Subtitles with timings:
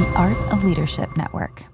[0.00, 1.64] the Art of Leadership Network.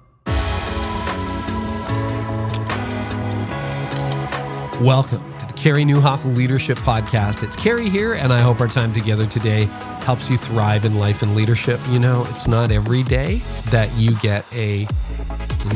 [4.85, 7.45] Welcome to the Carey Nieuwhof Leadership Podcast.
[7.45, 9.67] It's Carey here, and I hope our time together today
[10.03, 11.79] helps you thrive in life and leadership.
[11.89, 13.37] You know, it's not every day
[13.71, 14.89] that you get a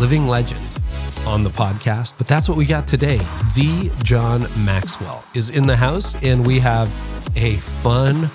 [0.00, 0.60] living legend
[1.28, 3.18] on the podcast, but that's what we got today.
[3.54, 6.92] The John Maxwell is in the house, and we have
[7.36, 8.28] a fun,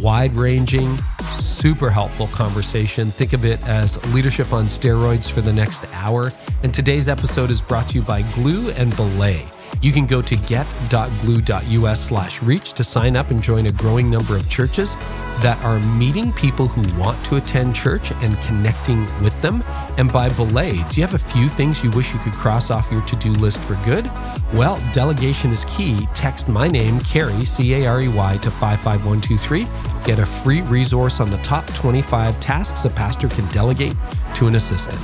[0.00, 0.96] wide ranging,
[1.32, 3.10] super helpful conversation.
[3.10, 6.32] Think of it as leadership on steroids for the next hour.
[6.62, 9.46] And today's episode is brought to you by Glue and Belay.
[9.80, 14.36] You can go to get.glue.us slash reach to sign up and join a growing number
[14.36, 14.96] of churches
[15.40, 19.62] that are meeting people who want to attend church and connecting with them.
[19.96, 22.90] And by belay, do you have a few things you wish you could cross off
[22.90, 24.10] your to do list for good?
[24.52, 26.08] Well, delegation is key.
[26.14, 29.66] Text my name, Carey, C A R E Y, to 55123.
[30.04, 33.94] Get a free resource on the top 25 tasks a pastor can delegate
[34.34, 34.98] to an assistant.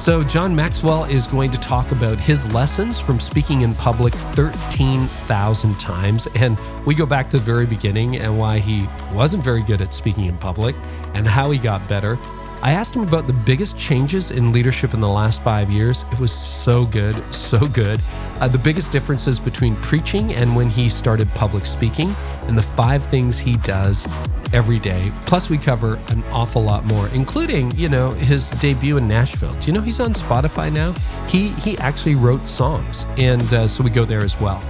[0.00, 5.78] So, John Maxwell is going to talk about his lessons from speaking in public 13,000
[5.78, 6.26] times.
[6.36, 9.92] And we go back to the very beginning and why he wasn't very good at
[9.92, 10.74] speaking in public
[11.12, 12.16] and how he got better.
[12.62, 16.04] I asked him about the biggest changes in leadership in the last five years.
[16.12, 18.00] It was so good, so good.
[18.38, 22.14] Uh, the biggest differences between preaching and when he started public speaking,
[22.48, 24.06] and the five things he does
[24.52, 25.10] every day.
[25.24, 29.54] Plus, we cover an awful lot more, including, you know, his debut in Nashville.
[29.54, 30.92] Do you know he's on Spotify now?
[31.28, 34.60] He he actually wrote songs, and uh, so we go there as well.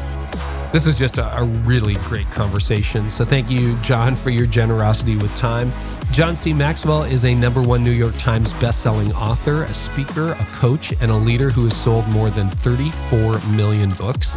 [0.72, 3.10] This is just a, a, really great conversation.
[3.10, 5.72] So thank you, John, for your generosity with time.
[6.12, 6.52] John C.
[6.52, 11.08] Maxwell is a number one New York Times bestselling author, a speaker, a coach, and
[11.08, 14.34] a leader who has sold more than 34 million books.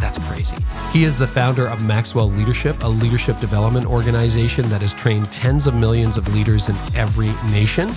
[0.00, 0.56] That's crazy.
[0.92, 5.68] He is the founder of Maxwell Leadership, a leadership development organization that has trained tens
[5.68, 7.88] of millions of leaders in every nation.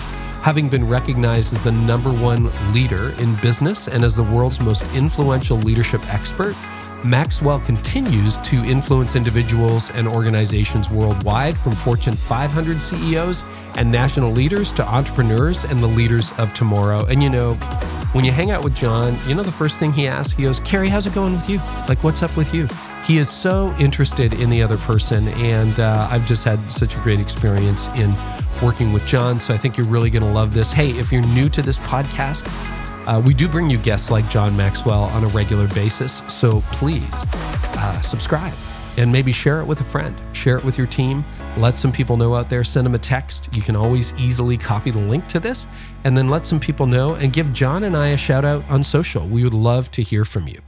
[0.42, 4.84] Having been recognized as the number one leader in business and as the world's most
[4.94, 6.54] influential leadership expert,
[7.04, 13.42] Maxwell continues to influence individuals and organizations worldwide, from Fortune 500 CEOs
[13.76, 17.04] and national leaders to entrepreneurs and the leaders of tomorrow.
[17.06, 17.54] And you know,
[18.12, 20.34] when you hang out with John, you know the first thing he asks?
[20.34, 21.58] He goes, Carey, how's it going with you?
[21.88, 22.68] Like, what's up with you?
[23.04, 25.28] He is so interested in the other person.
[25.28, 28.14] And uh, I've just had such a great experience in
[28.62, 29.38] working with John.
[29.38, 30.72] So I think you're really going to love this.
[30.72, 32.46] Hey, if you're new to this podcast,
[33.06, 36.22] uh, we do bring you guests like John Maxwell on a regular basis.
[36.28, 38.54] So please uh, subscribe
[38.96, 41.24] and maybe share it with a friend, share it with your team.
[41.56, 43.48] Let some people know out there, send them a text.
[43.52, 45.66] You can always easily copy the link to this
[46.04, 48.82] and then let some people know and give John and I a shout out on
[48.82, 49.26] social.
[49.26, 50.60] We would love to hear from you.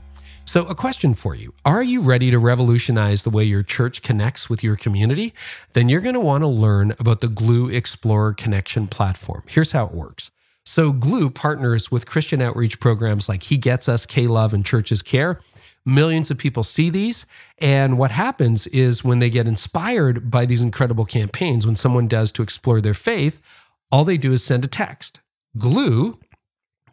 [0.45, 4.49] So, a question for you Are you ready to revolutionize the way your church connects
[4.49, 5.33] with your community?
[5.73, 9.43] Then you're going to want to learn about the Glue Explorer Connection platform.
[9.47, 10.31] Here's how it works.
[10.69, 15.01] So, Glue partners with Christian outreach programs like He Gets Us, K Love, and Churches
[15.01, 15.39] Care.
[15.85, 17.25] Millions of people see these.
[17.57, 22.33] And what happens is when they get inspired by these incredible campaigns, when someone does
[22.33, 23.39] to explore their faith,
[23.93, 25.21] all they do is send a text.
[25.57, 26.19] Glue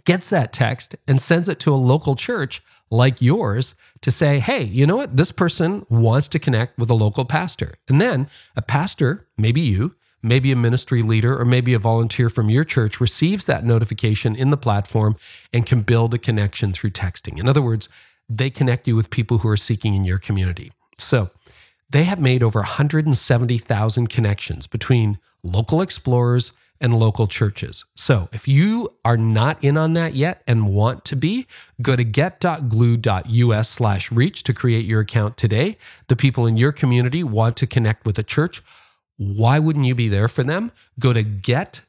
[0.04, 2.62] gets that text and sends it to a local church
[2.92, 5.16] like yours to say, hey, you know what?
[5.16, 7.74] This person wants to connect with a local pastor.
[7.88, 12.48] And then a pastor, maybe you, maybe a ministry leader or maybe a volunteer from
[12.48, 15.16] your church receives that notification in the platform
[15.52, 17.38] and can build a connection through texting.
[17.38, 17.88] In other words,
[18.28, 20.72] they connect you with people who are seeking in your community.
[20.98, 21.30] So
[21.90, 27.84] they have made over 170,000 connections between local explorers and local churches.
[27.94, 31.46] So if you are not in on that yet and want to be,
[31.80, 35.78] go to get.glue.us slash reach to create your account today.
[36.08, 38.62] The people in your community want to connect with a church
[39.16, 40.72] why wouldn't you be there for them?
[40.98, 41.88] Go to get.glue.us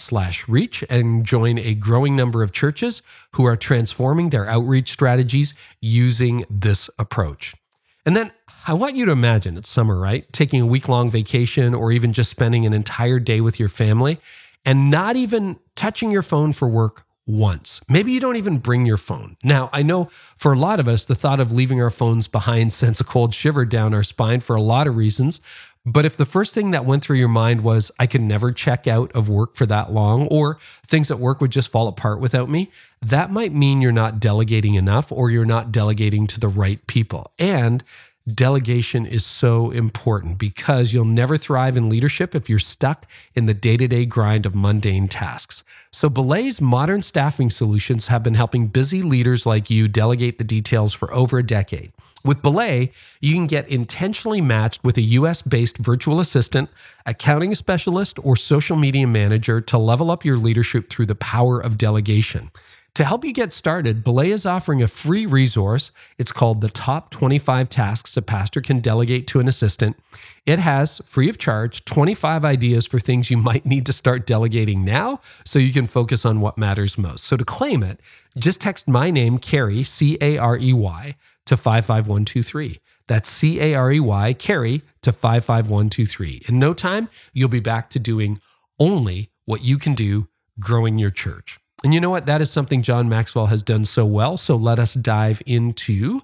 [0.00, 5.54] slash reach and join a growing number of churches who are transforming their outreach strategies
[5.80, 7.54] using this approach.
[8.04, 8.30] And then
[8.68, 10.32] I want you to imagine it's summer, right?
[10.32, 14.20] Taking a week long vacation or even just spending an entire day with your family
[14.64, 17.80] and not even touching your phone for work once.
[17.88, 19.36] Maybe you don't even bring your phone.
[19.42, 22.72] Now, I know for a lot of us, the thought of leaving our phones behind
[22.72, 25.40] sends a cold shiver down our spine for a lot of reasons.
[25.88, 28.88] But if the first thing that went through your mind was, I could never check
[28.88, 32.50] out of work for that long, or things at work would just fall apart without
[32.50, 32.70] me,
[33.00, 37.30] that might mean you're not delegating enough or you're not delegating to the right people.
[37.38, 37.84] And
[38.32, 43.06] delegation is so important because you'll never thrive in leadership if you're stuck
[43.36, 45.62] in the day to day grind of mundane tasks.
[45.98, 50.92] So, Belay's modern staffing solutions have been helping busy leaders like you delegate the details
[50.92, 51.90] for over a decade.
[52.22, 56.68] With Belay, you can get intentionally matched with a US based virtual assistant,
[57.06, 61.78] accounting specialist, or social media manager to level up your leadership through the power of
[61.78, 62.50] delegation.
[62.96, 65.92] To help you get started, Belay is offering a free resource.
[66.16, 69.98] It's called The Top 25 Tasks a Pastor Can Delegate to an Assistant.
[70.46, 74.82] It has, free of charge, 25 ideas for things you might need to start delegating
[74.82, 77.26] now so you can focus on what matters most.
[77.26, 78.00] So to claim it,
[78.38, 82.80] just text my name, Carey, C A R E Y, to 55123.
[83.08, 86.44] That's C A R E Y, Carey, to 55123.
[86.48, 88.40] In no time, you'll be back to doing
[88.80, 90.28] only what you can do
[90.58, 91.58] growing your church.
[91.86, 92.26] And you know what?
[92.26, 94.36] That is something John Maxwell has done so well.
[94.36, 96.22] So let us dive into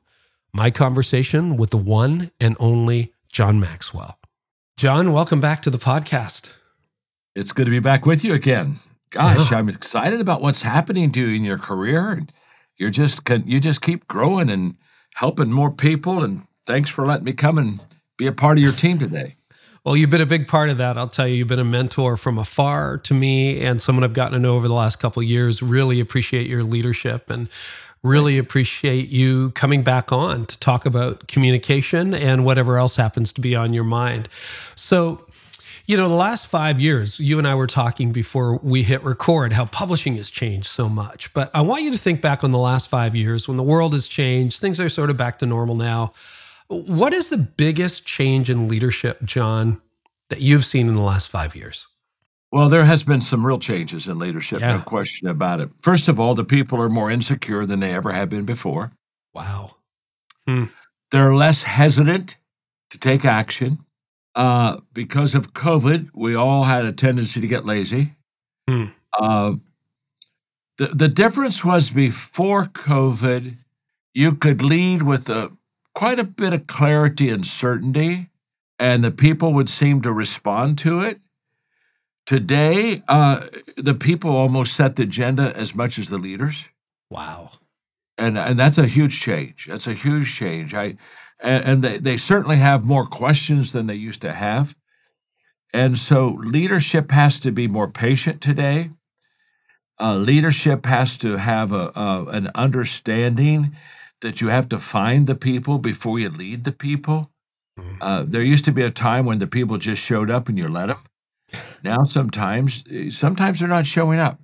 [0.53, 4.19] my conversation with the one and only John Maxwell.
[4.76, 6.53] John, welcome back to the podcast.
[7.37, 8.75] It's good to be back with you again.
[9.11, 9.59] Gosh, yeah.
[9.59, 12.11] I'm excited about what's happening to you in your career.
[12.11, 12.32] And
[12.76, 14.75] you're just you just keep growing and
[15.14, 16.25] helping more people.
[16.25, 17.85] And thanks for letting me come and
[18.19, 19.37] be a part of your team today.
[19.84, 20.96] Well, you've been a big part of that.
[20.96, 24.34] I'll tell you, you've been a mentor from afar to me and someone I've gotten
[24.34, 25.61] to know over the last couple of years.
[25.61, 27.49] Really appreciate your leadership and
[28.05, 33.40] really appreciate you coming back on to talk about communication and whatever else happens to
[33.40, 34.29] be on your mind.
[34.76, 35.26] So,
[35.87, 39.52] you know, the last five years, you and I were talking before we hit record
[39.52, 41.35] how publishing has changed so much.
[41.35, 43.94] But I want you to think back on the last five years when the world
[43.94, 46.12] has changed, things are sort of back to normal now.
[46.72, 49.80] What is the biggest change in leadership, John,
[50.30, 51.86] that you've seen in the last five years?
[52.50, 54.76] Well, there has been some real changes in leadership, yeah.
[54.76, 55.70] no question about it.
[55.82, 58.92] First of all, the people are more insecure than they ever have been before.
[59.34, 59.76] Wow.
[60.46, 60.64] Hmm.
[61.10, 62.36] They're less hesitant
[62.90, 63.78] to take action.
[64.34, 68.14] Uh, because of COVID, we all had a tendency to get lazy.
[68.68, 68.86] Hmm.
[69.18, 69.54] Uh,
[70.78, 73.56] the, the difference was before COVID,
[74.14, 75.54] you could lead with a
[75.94, 78.30] quite a bit of clarity and certainty,
[78.78, 81.20] and the people would seem to respond to it.
[82.24, 83.40] Today, uh,
[83.76, 86.68] the people almost set the agenda as much as the leaders.
[87.10, 87.48] Wow.
[88.16, 89.66] And, and that's a huge change.
[89.66, 90.72] That's a huge change.
[90.74, 90.96] I,
[91.40, 94.76] and, and they, they certainly have more questions than they used to have.
[95.74, 98.90] And so leadership has to be more patient today.
[99.98, 103.74] Uh, leadership has to have a, a, an understanding
[104.22, 107.30] that you have to find the people before you lead the people.
[107.78, 107.96] Mm-hmm.
[108.00, 110.69] Uh, there used to be a time when the people just showed up and you
[110.69, 110.98] let them.
[111.84, 112.84] Now sometimes,
[113.16, 114.40] sometimes they're not showing up.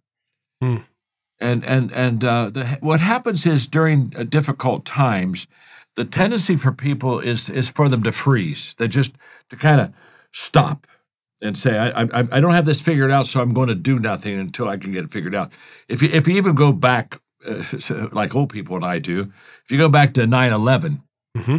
[0.62, 0.84] Mm.
[1.40, 5.46] And and and uh, the, what happens is during uh, difficult times,
[5.94, 8.74] the tendency for people is is for them to freeze.
[8.76, 9.14] They just
[9.50, 9.92] to kind of
[10.32, 10.86] stop
[11.40, 14.00] and say, I, I, I don't have this figured out, so I'm going to do
[14.00, 15.52] nothing until I can get it figured out.
[15.88, 17.16] If you if you even go back
[17.46, 19.32] uh, like old people and I do.
[19.64, 21.02] If you go back to 9 11,
[21.37, 21.56] mm-hmm.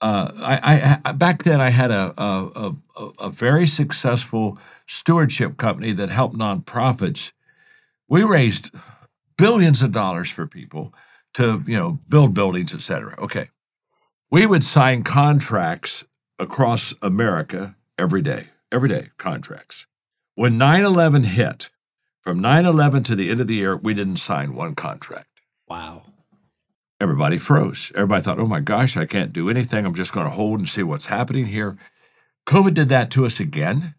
[0.00, 5.92] uh, I, I, back then I had a, a, a, a, very successful stewardship company
[5.92, 7.32] that helped nonprofits.
[8.08, 8.74] We raised
[9.36, 10.92] billions of dollars for people
[11.34, 13.14] to you know build buildings, et cetera.
[13.18, 13.48] Okay.
[14.30, 16.04] We would sign contracts
[16.38, 19.86] across America every day, every day contracts.
[20.34, 21.70] When 9 11 hit,
[22.22, 25.28] from 9 11 to the end of the year, we didn't sign one contract.
[25.68, 26.02] Wow.
[27.00, 27.90] Everybody froze.
[27.94, 29.86] Everybody thought, oh my gosh, I can't do anything.
[29.86, 31.78] I'm just going to hold and see what's happening here.
[32.46, 33.94] COVID did that to us again,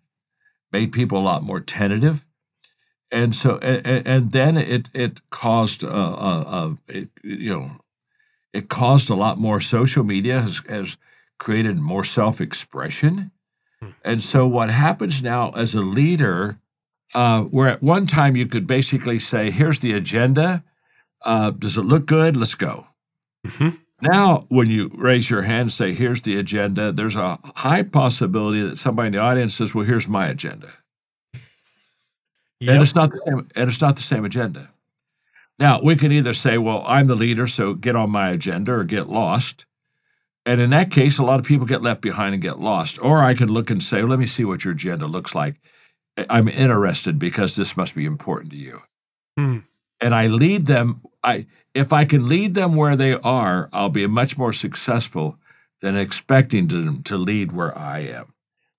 [0.72, 2.26] made people a lot more tentative.
[3.12, 7.72] And so, and, and then it it caused, uh, uh, uh, it, you know,
[8.54, 10.98] it caused a lot more social media has, has
[11.40, 13.32] created more self expression.
[13.82, 13.90] Hmm.
[14.06, 16.61] And so, what happens now as a leader
[17.14, 20.64] uh, where at one time you could basically say, here's the agenda.
[21.24, 22.36] Uh, does it look good?
[22.36, 22.88] Let's go.
[23.46, 23.70] Mm-hmm.
[24.02, 28.62] Now, when you raise your hand and say, here's the agenda, there's a high possibility
[28.62, 30.70] that somebody in the audience says, well, here's my agenda.
[32.62, 32.74] Yep.
[32.74, 34.72] And it's not the same, and it's not the same agenda.
[35.60, 38.84] Now, we can either say, well, I'm the leader, so get on my agenda or
[38.84, 39.66] get lost.
[40.46, 42.98] And in that case, a lot of people get left behind and get lost.
[43.04, 45.62] Or I can look and say, well, let me see what your agenda looks like.
[46.30, 48.82] I'm interested because this must be important to you.
[49.38, 49.60] Hmm.
[50.00, 51.02] And I lead them.
[51.24, 55.38] I if I can lead them where they are, I'll be much more successful
[55.82, 58.34] than expecting them to lead where I am.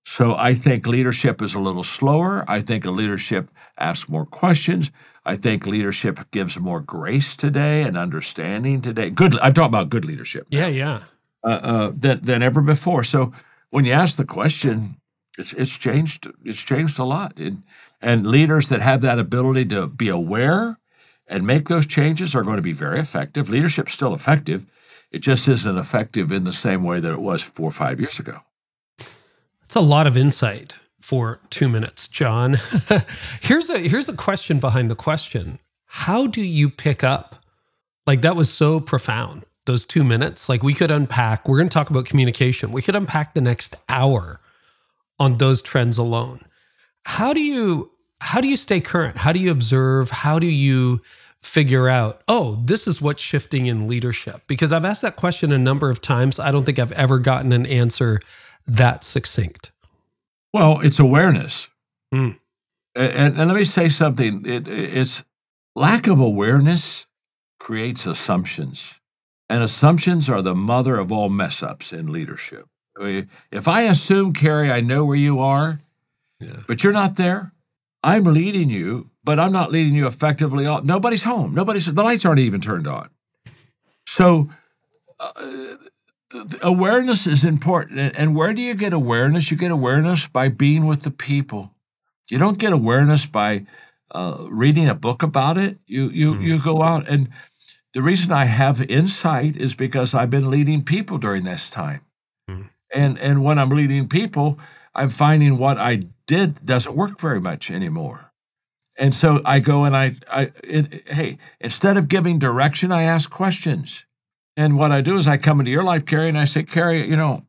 [0.05, 2.43] So I think leadership is a little slower.
[2.47, 4.91] I think a leadership asks more questions.
[5.25, 9.09] I think leadership gives more grace today and understanding today.
[9.09, 9.39] Good.
[9.39, 10.47] I'm talking about good leadership.
[10.51, 10.59] Now.
[10.59, 10.99] Yeah, yeah.
[11.43, 13.03] uh, uh, than than ever before.
[13.03, 13.31] So
[13.69, 14.97] when you ask the question,
[15.37, 16.31] it's it's changed.
[16.43, 17.63] It's changed a lot, and
[18.01, 20.77] and leaders that have that ability to be aware
[21.27, 23.49] and make those changes are going to be very effective.
[23.49, 24.65] Leadership's still effective.
[25.11, 28.19] It just isn't effective in the same way that it was four or five years
[28.19, 28.39] ago.
[29.61, 32.55] that's a lot of insight for two minutes, John.
[33.41, 35.59] here's a here's a question behind the question.
[35.85, 37.37] How do you pick up?
[38.05, 39.45] Like that was so profound.
[39.65, 41.47] Those two minutes, like we could unpack.
[41.47, 42.73] We're going to talk about communication.
[42.73, 44.41] We could unpack the next hour
[45.23, 46.41] on those trends alone.
[47.05, 49.17] How do you how do you stay current?
[49.17, 50.09] How do you observe?
[50.09, 51.01] How do you
[51.41, 54.43] figure out, oh, this is what's shifting in leadership?
[54.47, 56.39] Because I've asked that question a number of times.
[56.39, 58.21] I don't think I've ever gotten an answer
[58.65, 59.71] that succinct.
[60.53, 61.69] Well, it's awareness.
[62.13, 62.39] Mm.
[62.95, 65.23] And, and, let me say something it, it's
[65.75, 67.07] lack of awareness
[67.59, 68.99] creates assumptions.
[69.49, 72.67] And assumptions are the mother of all mess ups in leadership.
[72.99, 75.79] If I assume, Carey, I know where you are,
[76.39, 76.59] yeah.
[76.67, 77.53] but you're not there,
[78.03, 80.65] I'm leading you, but I'm not leading you effectively.
[80.83, 81.55] Nobody's home.
[81.55, 83.09] Nobody's the lights aren't even turned on.
[84.05, 84.49] So
[85.19, 85.75] uh,
[86.61, 88.15] awareness is important.
[88.17, 89.49] And where do you get awareness?
[89.49, 91.71] You get awareness by being with the people.
[92.29, 93.65] You don't get awareness by
[94.11, 95.77] uh, reading a book about it.
[95.85, 96.41] You you mm.
[96.41, 97.29] you go out and
[97.93, 102.01] the reason I have insight is because I've been leading people during this time.
[102.93, 104.59] And and when I'm leading people,
[104.93, 108.31] I'm finding what I did doesn't work very much anymore.
[108.97, 113.29] And so I go and I, I it, hey, instead of giving direction, I ask
[113.29, 114.05] questions.
[114.55, 117.07] And what I do is I come into your life, Carey, and I say, Carey,
[117.07, 117.45] you know,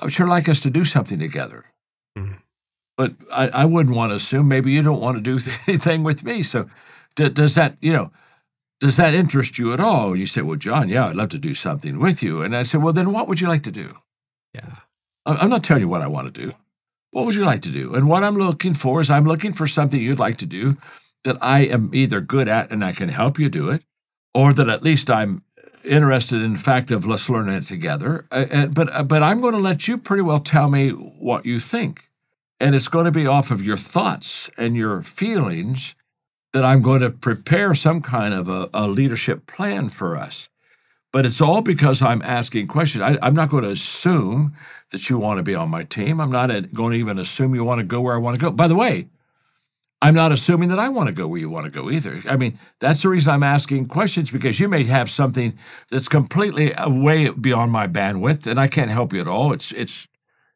[0.00, 1.66] I would sure like us to do something together.
[2.16, 2.36] Mm-hmm.
[2.96, 6.24] But I, I, wouldn't want to assume maybe you don't want to do anything with
[6.24, 6.42] me.
[6.42, 6.70] So
[7.14, 8.10] d- does that, you know,
[8.80, 10.12] does that interest you at all?
[10.12, 12.40] And you say, well, John, yeah, I'd love to do something with you.
[12.40, 13.98] And I said, well, then what would you like to do?
[14.54, 14.76] Yeah.
[15.26, 16.54] I'm not telling you what I want to do.
[17.10, 17.94] What would you like to do?
[17.94, 20.76] And what I'm looking for is I'm looking for something you'd like to do
[21.24, 23.84] that I am either good at and I can help you do it,
[24.34, 25.42] or that at least I'm
[25.84, 28.26] interested in the fact of let's learn it together.
[28.30, 32.08] But uh, but I'm going to let you pretty well tell me what you think,
[32.60, 35.94] and it's going to be off of your thoughts and your feelings
[36.52, 40.48] that I'm going to prepare some kind of a, a leadership plan for us.
[41.16, 43.00] But it's all because I'm asking questions.
[43.00, 44.54] I, I'm not going to assume
[44.90, 46.20] that you want to be on my team.
[46.20, 48.50] I'm not going to even assume you want to go where I want to go.
[48.50, 49.08] By the way,
[50.02, 52.20] I'm not assuming that I want to go where you want to go either.
[52.28, 55.56] I mean, that's the reason I'm asking questions because you may have something
[55.90, 59.54] that's completely way beyond my bandwidth, and I can't help you at all.
[59.54, 60.06] It's it's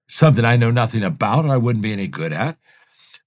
[0.09, 1.47] something I know nothing about.
[1.47, 2.59] I wouldn't be any good at.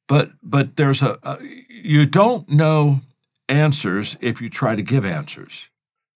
[0.07, 2.99] But but there's a, a you don't know
[3.49, 5.71] answers if you try to give answers.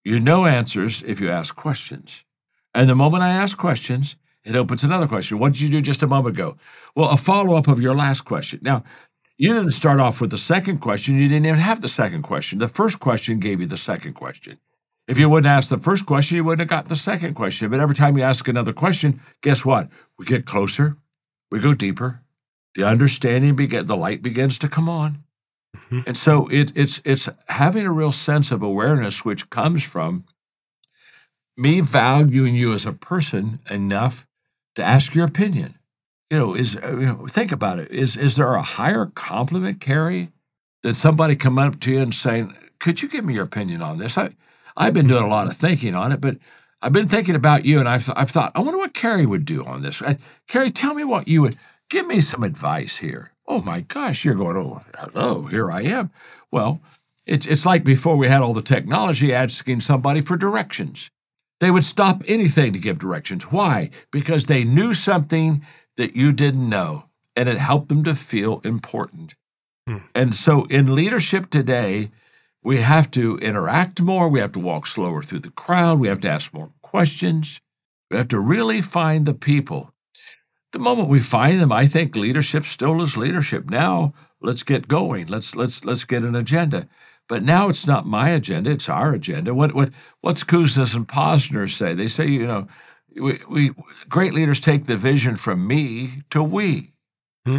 [0.07, 2.23] You know answers if you ask questions.
[2.73, 5.37] And the moment I ask questions, it opens another question.
[5.37, 6.55] What did you do just a moment ago?
[6.95, 8.61] Well, a follow up of your last question.
[8.61, 8.85] Now,
[9.37, 11.19] you didn't start off with the second question.
[11.19, 12.57] You didn't even have the second question.
[12.57, 14.59] The first question gave you the second question.
[15.09, 17.69] If you wouldn't ask the first question, you wouldn't have got the second question.
[17.69, 19.89] But every time you ask another question, guess what?
[20.17, 20.95] We get closer,
[21.51, 22.21] we go deeper.
[22.75, 25.25] The understanding begin, the light begins to come on.
[25.75, 26.01] Mm-hmm.
[26.07, 30.25] And so it, it's it's having a real sense of awareness, which comes from
[31.55, 34.27] me valuing you as a person enough
[34.75, 35.77] to ask your opinion
[36.29, 37.91] you know, is uh, you know, think about it.
[37.91, 40.29] Is is there a higher compliment, Carey,
[40.83, 43.97] that somebody come up to you and saying, "Could you give me your opinion on
[43.97, 44.31] this?" I
[44.75, 46.37] I've been doing a lot of thinking on it, but
[46.81, 49.63] I've been thinking about you, and I've I've thought, I wonder what Carey would do
[49.63, 50.01] on this.
[50.01, 51.55] I, Carey, tell me what you would
[51.89, 53.31] give me some advice here.
[53.47, 54.81] Oh my gosh, you're going, oh,
[55.15, 56.11] oh, here I am.
[56.51, 56.81] Well,
[57.25, 61.09] it's it's like before we had all the technology, asking somebody for directions.
[61.59, 63.51] They would stop anything to give directions.
[63.51, 63.89] Why?
[64.11, 65.65] Because they knew something
[65.97, 69.35] that you didn't know, and it helped them to feel important.
[69.87, 69.97] Hmm.
[70.13, 72.11] And so in leadership today,
[72.63, 74.29] we have to interact more.
[74.29, 75.99] We have to walk slower through the crowd.
[75.99, 77.59] We have to ask more questions.
[78.11, 79.93] We have to really find the people.
[80.77, 83.67] The moment we find them, I think leadership still is leadership.
[83.67, 85.25] Now, let's get going.
[85.25, 86.87] Let's let's let's get an agenda.
[87.27, 89.55] But now it's not my agenda; it's our agenda.
[89.55, 89.89] What what
[90.21, 91.95] what's Kouzes and Posner say?
[91.95, 92.67] They say, you know,
[93.19, 93.71] we, we
[94.07, 96.93] great leaders take the vision from me to we.
[97.43, 97.57] Hmm?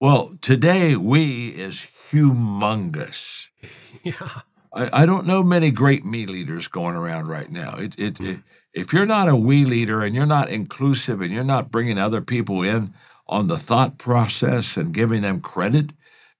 [0.00, 3.48] Well, today we is humongous.
[4.04, 4.42] Yeah.
[4.72, 7.74] I, I, don't know many great me leaders going around right now.
[7.76, 8.40] It, it, it,
[8.78, 12.20] if you're not a we leader and you're not inclusive and you're not bringing other
[12.20, 12.94] people in
[13.26, 15.90] on the thought process and giving them credit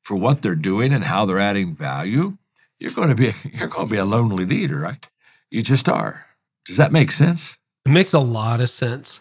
[0.05, 2.39] for what they're doing and how they're adding value,
[2.79, 5.07] you're going to be you're going to be a lonely leader, right?
[5.51, 6.27] You just are.
[6.65, 7.59] Does that make sense?
[7.85, 9.21] It makes a lot of sense.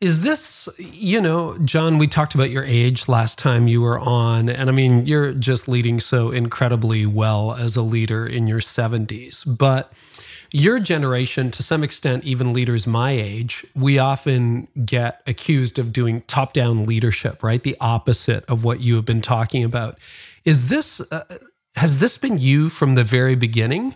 [0.00, 4.48] Is this, you know, John, we talked about your age last time you were on.
[4.48, 9.44] And I mean, you're just leading so incredibly well as a leader in your 70s.
[9.58, 9.92] But
[10.50, 16.22] your generation, to some extent, even leaders my age, we often get accused of doing
[16.22, 17.62] top down leadership, right?
[17.62, 19.98] The opposite of what you have been talking about.
[20.44, 21.24] Is this, uh,
[21.76, 23.94] has this been you from the very beginning?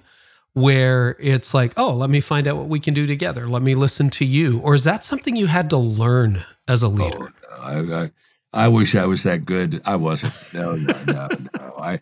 [0.54, 3.48] where it's like, oh, let me find out what we can do together.
[3.48, 4.60] Let me listen to you.
[4.60, 7.32] Or is that something you had to learn as a leader?
[7.50, 9.80] Oh, I, I, I, wish I was that good.
[9.84, 10.34] I wasn't.
[10.52, 11.28] No, no, no,
[11.58, 11.74] no.
[11.78, 12.00] I,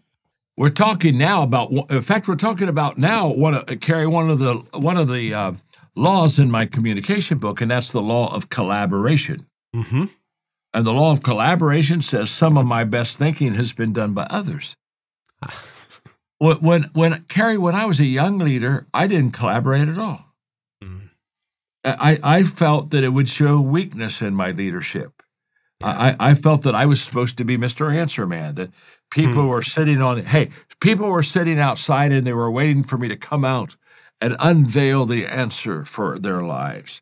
[0.60, 1.70] we're talking now about.
[1.90, 3.32] In fact, we're talking about now.
[3.32, 5.52] One of Carey one of the one of the uh,
[5.96, 9.46] laws in my communication book, and that's the law of collaboration.
[9.74, 10.04] Mm-hmm.
[10.74, 14.24] And the law of collaboration says some of my best thinking has been done by
[14.24, 14.76] others.
[16.38, 20.26] when when when Carey, when I was a young leader, I didn't collaborate at all.
[20.84, 21.08] Mm.
[21.86, 25.19] I I felt that it would show weakness in my leadership.
[25.82, 27.94] I, I felt that I was supposed to be Mr.
[27.94, 28.70] Answer Man, that
[29.10, 29.48] people mm.
[29.48, 33.16] were sitting on hey, people were sitting outside and they were waiting for me to
[33.16, 33.76] come out
[34.20, 37.00] and unveil the answer for their lives.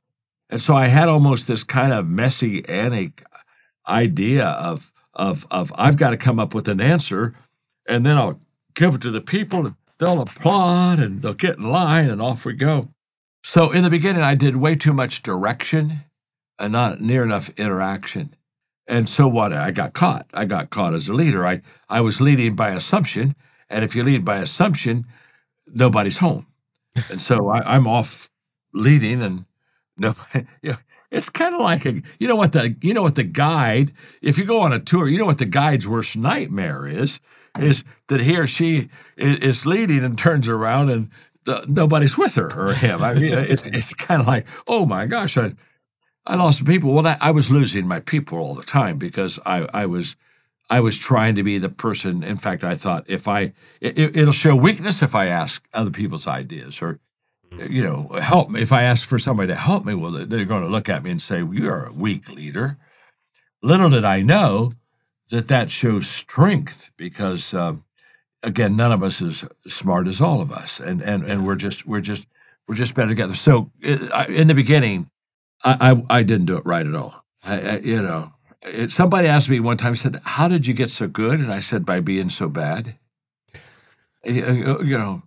[0.49, 3.25] And so I had almost this kind of messianic
[3.89, 7.35] idea of of of I've got to come up with an answer
[7.89, 8.41] and then I'll
[8.75, 12.45] give it to the people, and they'll applaud and they'll get in line, and off
[12.45, 12.89] we go.
[13.43, 16.05] So in the beginning, I did way too much direction
[16.59, 18.35] and not near enough interaction.
[18.89, 19.53] And so what?
[19.53, 20.27] I got caught.
[20.33, 21.47] I got caught as a leader.
[21.47, 23.37] I, I was leading by assumption.
[23.69, 25.05] And if you lead by assumption,
[25.67, 26.47] nobody's home.
[27.11, 28.31] and so I, am off
[28.73, 29.45] leading and
[29.99, 30.79] nobody, you know,
[31.11, 34.39] it's kind of like a, you know what the, you know what the guide, if
[34.39, 37.21] you go on a tour, you know what the guide's worst nightmare is
[37.59, 41.11] is that he or she is leading and turns around and
[41.45, 43.03] the, nobody's with her or him.
[43.03, 45.53] I mean, it's it's kind of like, oh my gosh, I
[46.29, 46.93] I lost people.
[46.93, 50.15] Well, that, I was losing my people all the time because I I was
[50.69, 52.23] I was trying to be the person.
[52.23, 56.27] In fact, I thought if I it, it'll show weakness if I ask other people's
[56.27, 57.01] ideas or
[57.51, 59.95] you know help me if I ask for somebody to help me.
[59.95, 62.77] Well, they're going to look at me and say, well, "You are a weak leader."
[63.63, 64.71] Little did I know
[65.31, 67.85] that that shows strength because um,
[68.43, 71.87] again none of us is smart as all of us and and and we're just
[71.87, 72.27] we're just
[72.67, 75.11] we're just better together so in the beginning
[75.65, 79.29] i i, I didn't do it right at all I, I, you know it, somebody
[79.29, 82.01] asked me one time said how did you get so good and i said by
[82.01, 82.97] being so bad
[84.25, 85.23] you, you know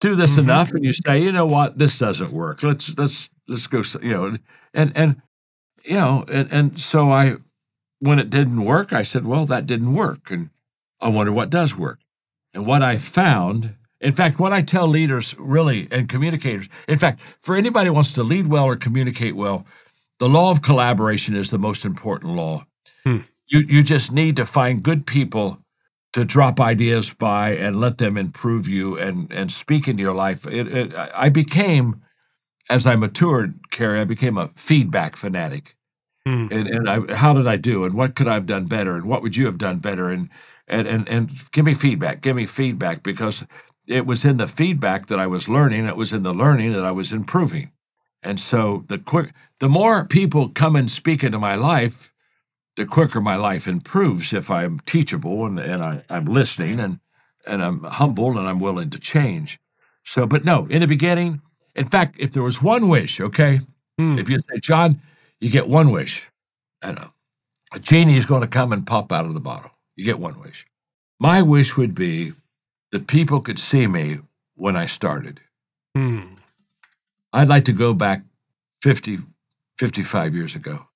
[0.00, 0.40] do this mm-hmm.
[0.40, 4.10] enough and you say you know what this doesn't work let's let's let's go you
[4.10, 4.32] know
[4.74, 5.22] and and
[5.84, 7.36] you know and and so i
[8.02, 10.32] when it didn't work, I said, well, that didn't work.
[10.32, 10.50] And
[11.00, 12.00] I wonder what does work.
[12.52, 17.22] And what I found, in fact, what I tell leaders really and communicators, in fact,
[17.40, 19.64] for anybody who wants to lead well or communicate well,
[20.18, 22.66] the law of collaboration is the most important law.
[23.04, 23.18] Hmm.
[23.46, 25.62] You, you just need to find good people
[26.12, 30.46] to drop ideas by and let them improve you and, and speak into your life.
[30.46, 32.02] It, it, I became,
[32.68, 35.74] as I matured, Carey, I became a feedback fanatic.
[36.26, 36.52] Mm.
[36.52, 37.84] And, and I, how did I do?
[37.84, 38.94] And what could I have done better?
[38.94, 40.10] And what would you have done better?
[40.10, 40.28] And,
[40.68, 43.44] and, and, and give me feedback, give me feedback because
[43.86, 45.86] it was in the feedback that I was learning.
[45.86, 47.72] It was in the learning that I was improving.
[48.22, 52.12] And so the quick, the more people come and speak into my life,
[52.76, 57.00] the quicker my life improves if I'm teachable and, and I, I'm listening and,
[57.46, 59.58] and I'm humble and I'm willing to change.
[60.04, 61.42] So, but no, in the beginning,
[61.74, 63.60] in fact, if there was one wish, okay,
[64.00, 64.18] mm.
[64.18, 65.00] if you say, John,
[65.40, 66.24] you get one wish.
[66.82, 67.12] I know.
[67.74, 69.70] A genie is going to come and pop out of the bottle.
[69.96, 70.66] You get one wish.
[71.18, 72.32] My wish would be
[72.92, 74.20] that people could see me
[74.54, 75.40] when I started.
[75.96, 76.22] Hmm.
[77.32, 78.22] I'd like to go back
[78.82, 79.18] 50,
[79.78, 80.86] 55 years ago.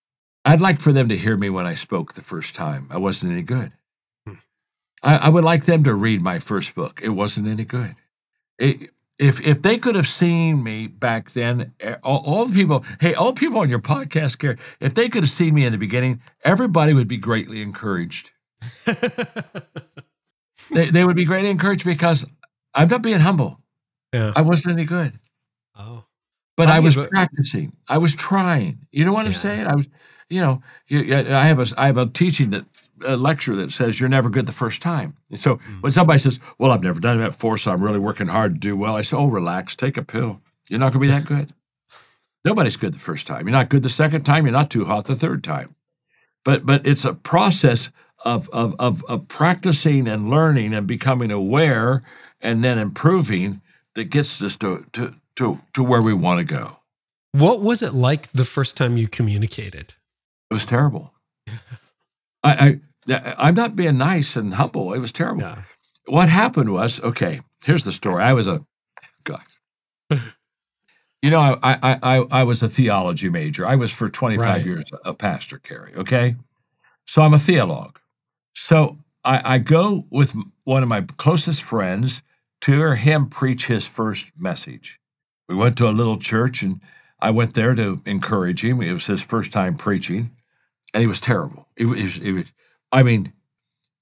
[0.45, 2.87] I'd like for them to hear me when I spoke the first time.
[2.91, 3.73] I wasn't any good.
[4.27, 4.35] Hmm.
[5.03, 7.01] I, I, would like them to read my first book.
[7.03, 7.97] It wasn't any good.
[8.59, 12.85] It, if if they could have seen me back then, eh, all, all, the people,
[13.01, 15.73] hey, all the people on your podcast, care if they could have seen me in
[15.73, 18.33] the beginning, everybody would be greatly encouraged.
[20.71, 22.27] they they would be greatly encouraged because
[22.75, 23.61] I'm not being humble.
[24.13, 24.33] Yeah.
[24.35, 25.19] I wasn't any good.
[25.79, 26.05] Oh.
[26.57, 27.77] But I was practicing.
[27.87, 28.87] I was trying.
[28.91, 29.27] You know what yeah.
[29.27, 29.67] I'm saying?
[29.67, 29.89] I was
[30.29, 32.65] you know, I have a I have a teaching that
[33.05, 35.17] a lecture that says you're never good the first time.
[35.31, 35.83] And so mm.
[35.83, 38.59] when somebody says, "Well, I've never done it before, so I'm really working hard to
[38.59, 40.41] do well," I say, "Oh, relax, take a pill.
[40.69, 41.53] You're not going to be that good.
[42.45, 43.47] Nobody's good the first time.
[43.47, 44.47] You're not good the second time.
[44.47, 45.77] You're not too hot the third time.
[46.45, 47.93] But but it's a process
[48.27, 52.03] of of of, of practicing and learning and becoming aware
[52.41, 53.61] and then improving
[53.95, 56.79] that gets us to to to to where we want to go.
[57.33, 59.95] What was it like the first time you communicated?
[60.51, 61.13] It was terrible.
[62.43, 64.93] I, I I'm not being nice and humble.
[64.93, 65.43] It was terrible.
[65.43, 65.63] Yeah.
[66.07, 67.41] What happened was okay.
[67.65, 68.23] Here's the story.
[68.23, 68.65] I was a
[69.25, 69.41] God.
[71.23, 73.67] You know, I, I I I was a theology major.
[73.67, 74.65] I was for 25 Right.
[74.65, 75.93] years a pastor, Carey.
[75.97, 76.37] Okay,
[77.07, 77.99] so I'm a theologue.
[78.59, 82.23] So I, I go with one of my closest friends
[82.63, 84.99] to hear him preach his first message.
[85.47, 86.81] We went to a little church, and
[87.21, 88.81] I went there to encourage him.
[88.81, 90.31] It was his first time preaching,
[90.95, 91.69] and he was terrible.
[91.77, 92.47] It was, it was
[92.91, 93.35] I mean,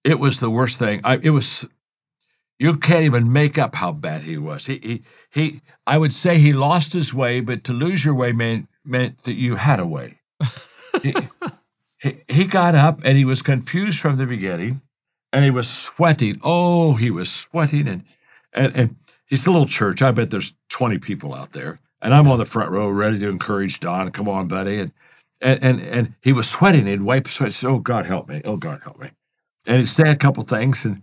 [0.04, 1.00] it was the worst thing.
[1.02, 1.66] I, it was
[2.60, 4.66] you can't even make up how bad he was.
[4.66, 5.60] He, he, he.
[5.84, 9.34] I would say he lost his way, but to lose your way meant meant that
[9.34, 10.20] you had a way.
[12.04, 14.82] he, he got up and he was confused from the beginning,
[15.32, 16.38] and he was sweating.
[16.44, 18.04] Oh, he was sweating, and
[18.52, 20.02] and and he's a little church.
[20.02, 23.30] I bet there's 20 people out there, and I'm on the front row, ready to
[23.30, 24.10] encourage Don.
[24.10, 24.92] Come on, buddy, and
[25.40, 26.86] and and, and he was sweating.
[26.86, 27.48] He'd wipe sweat.
[27.48, 28.42] He said, "Oh God, help me!
[28.44, 29.08] Oh God, help me!"
[29.66, 31.02] And he'd say a couple things, and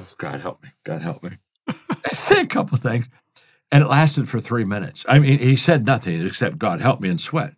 [0.00, 0.70] oh God, help me!
[0.82, 1.30] God, help me!
[2.10, 3.08] Say a couple things,
[3.70, 5.06] and it lasted for three minutes.
[5.08, 7.54] I mean, he said nothing except "God, help me!" and sweat.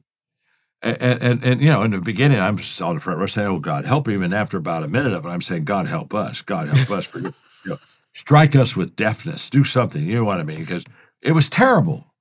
[0.83, 3.47] And, and, and you know, in the beginning, I'm just on the front row saying,
[3.47, 6.13] "Oh God, help him," and after about a minute of it, I'm saying, "God, help
[6.13, 6.43] us!
[6.43, 7.07] God, help us!
[7.07, 7.33] For you,
[7.65, 7.77] you know,
[8.15, 10.59] strike us with deafness, do something." You know what I mean?
[10.59, 10.85] Because
[11.23, 12.13] it was terrible.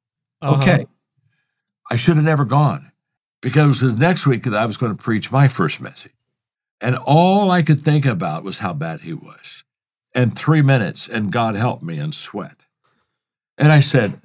[0.42, 0.62] Uh-huh.
[0.62, 0.86] Okay.
[1.90, 2.92] I should have never gone
[3.42, 6.14] because the next week that I was going to preach my first message.
[6.80, 9.64] And all I could think about was how bad he was.
[10.16, 12.66] And three minutes, and God help me, and sweat.
[13.58, 14.20] And I said,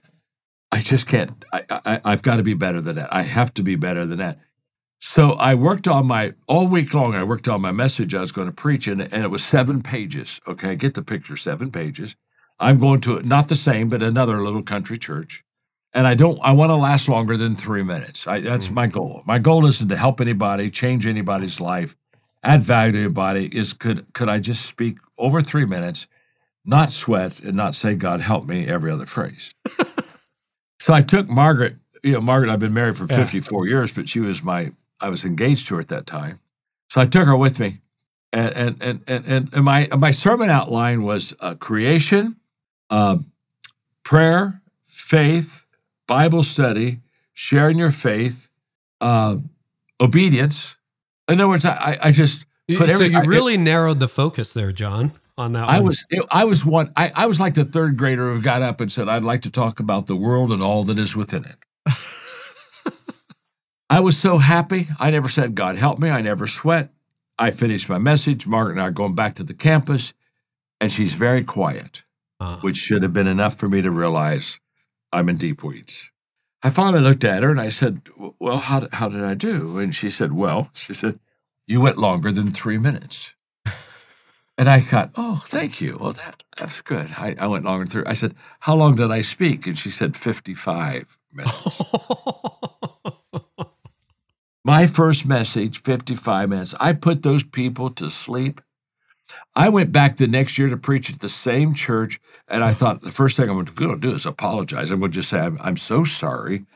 [0.77, 3.09] I just can't, I, I, I've got to be better than that.
[3.11, 4.39] I have to be better than that.
[4.99, 8.31] So I worked on my, all week long, I worked on my message I was
[8.31, 10.39] going to preach, and, and it was seven pages.
[10.47, 12.15] Okay, get the picture, seven pages.
[12.61, 15.43] I'm going to, not the same, but another little country church
[15.95, 16.39] and I don't.
[16.43, 18.27] I want to last longer than three minutes.
[18.27, 18.75] I, that's mm.
[18.75, 19.23] my goal.
[19.25, 21.97] My goal isn't to help anybody, change anybody's life,
[22.43, 23.47] add value to anybody.
[23.47, 26.07] Is could could I just speak over three minutes,
[26.67, 29.55] not sweat, and not say "God help me" every other phrase.
[30.87, 31.75] so I took Margaret.
[32.05, 32.51] You know, Margaret.
[32.53, 33.17] I've been married for Yeah.
[33.17, 34.71] 54 years, but she was my.
[35.01, 36.39] I was engaged to her at that time,
[36.89, 37.81] so I took her with me,
[38.33, 42.37] and and and and, and, my my sermon outline was uh, creation,
[42.91, 43.33] um,
[44.05, 45.67] prayer, faith,
[46.07, 47.01] Bible study,
[47.35, 48.49] sharing your faith,
[49.01, 49.37] uh,
[50.01, 50.77] obedience.
[51.29, 53.09] In other words, I, I- just You- put so every.
[53.09, 55.87] you I- really narrowed the focus there, John, on that I one.
[55.87, 56.93] was I was one.
[56.97, 59.51] I, I was like the third grader who got up and said, "I'd like to
[59.51, 61.57] talk about the world and all that is within it."
[63.91, 64.87] I was so happy.
[64.99, 66.91] I never said, "God help me." I never sweat.
[67.39, 68.47] I finished my message.
[68.47, 70.15] Margaret and I are going back to the campus,
[70.81, 72.03] and she's very quiet.
[72.39, 74.61] Uh, which should have been enough for me to realize
[75.11, 76.11] I'm in deep weeds.
[76.63, 78.03] I finally looked at her and I said,
[78.39, 79.79] Well, how, how did I do?
[79.79, 81.19] And she said, Well, she said,
[81.67, 83.35] You went longer than three minutes.
[84.59, 85.97] And I thought, Oh, thank you.
[86.01, 87.09] Well, that, that's good.
[87.19, 88.05] I, I went longer three.
[88.07, 89.67] I said, How long did I speak?
[89.67, 91.83] And she said, 55 minutes.
[94.65, 96.75] My first message, 55 minutes.
[96.81, 98.61] I put those people to sleep.
[99.55, 103.03] I went back the next year to preach at the same church, and I thought
[103.03, 104.91] the first thing I'm going to do is apologize.
[104.91, 106.67] I'm going to just say, I'm, I'm so sorry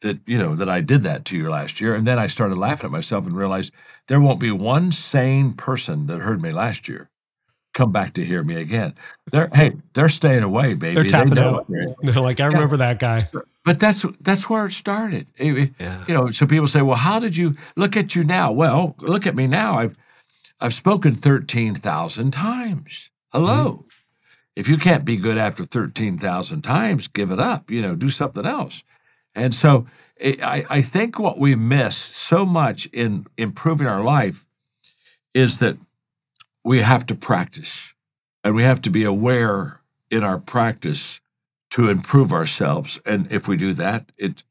[0.00, 1.94] that, you know, that I did that to you last year.
[1.94, 3.72] And then I started laughing at myself and realized
[4.08, 7.10] there won't be one sane person that heard me last year
[7.72, 8.94] come back to hear me again.
[9.30, 10.94] They're, hey, they're staying away, baby.
[10.94, 11.66] They're tapping know out.
[12.02, 13.20] They're like, I remember that guy.
[13.64, 15.26] But that's that's where it started.
[15.36, 16.04] It- it- Yeah.
[16.08, 19.26] You know, so people say, "Well, how did you look at you now?" Well, look
[19.26, 19.78] at me now.
[19.78, 19.94] I've
[20.60, 23.10] I've spoken thirteen thousand times.
[23.32, 23.64] Hello.
[23.72, 23.86] Mm-hmm.
[24.56, 27.70] If you can't be good after thirteen thousand times, give it up.
[27.70, 28.82] You know, do something else.
[29.34, 34.46] And so it, I I think what we miss so much in improving our life
[35.34, 35.76] is that
[36.64, 37.94] we have to practice,
[38.44, 41.20] and we have to be aware in our practice
[41.70, 42.98] to improve ourselves.
[43.06, 44.42] And if we do that, it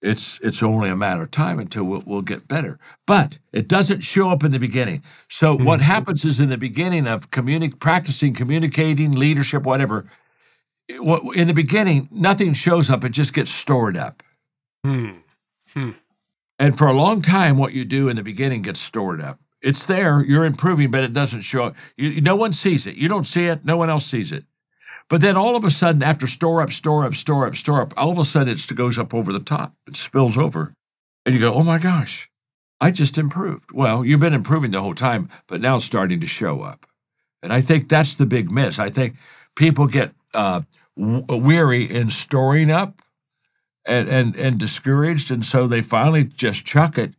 [0.00, 2.78] it's it's only a matter of time until we'll, we'll get better.
[3.06, 5.02] But it doesn't show up in the beginning.
[5.28, 10.08] So what happens is in the beginning of communi- practicing, communicating, leadership, whatever.
[10.88, 14.22] In the beginning, nothing shows up; it just gets stored up.
[15.74, 15.90] Hmm.
[16.58, 19.38] And for a long time, what you do in the beginning gets stored up.
[19.60, 21.72] It's there, you're improving, but it doesn't show.
[21.96, 22.96] You, no one sees it.
[22.96, 24.44] You don't see it, no one else sees it.
[25.08, 27.94] But then all of a sudden, after store up, store up, store up, store up,
[27.96, 29.74] all of a sudden it goes up over the top.
[29.86, 30.74] It spills over.
[31.24, 32.30] And you go, oh my gosh,
[32.80, 33.72] I just improved.
[33.72, 36.86] Well, you've been improving the whole time, but now it's starting to show up.
[37.42, 38.78] And I think that's the big miss.
[38.78, 39.16] I think
[39.56, 40.62] people get uh,
[40.96, 43.00] w- weary in storing up
[43.86, 45.30] and, and, and discouraged.
[45.30, 47.14] And so they finally just chuck it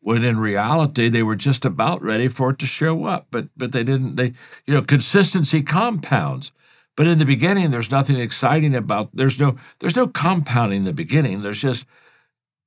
[0.00, 3.26] when in reality they were just about ready for it to show up.
[3.30, 4.32] But, but they didn't, they,
[4.66, 6.52] you know, consistency compounds.
[6.96, 10.92] But in the beginning, there's nothing exciting about, there's no, there's no compounding in the
[10.92, 11.42] beginning.
[11.42, 11.86] There's just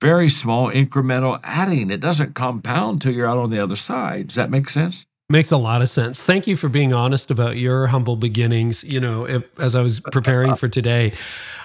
[0.02, 1.90] very small incremental adding.
[1.90, 4.28] It doesn't compound till you're out on the other side.
[4.28, 5.06] Does that make sense?
[5.30, 6.22] Makes a lot of sense.
[6.22, 8.84] Thank you for being honest about your humble beginnings.
[8.84, 11.14] You know, if, as I was preparing for today,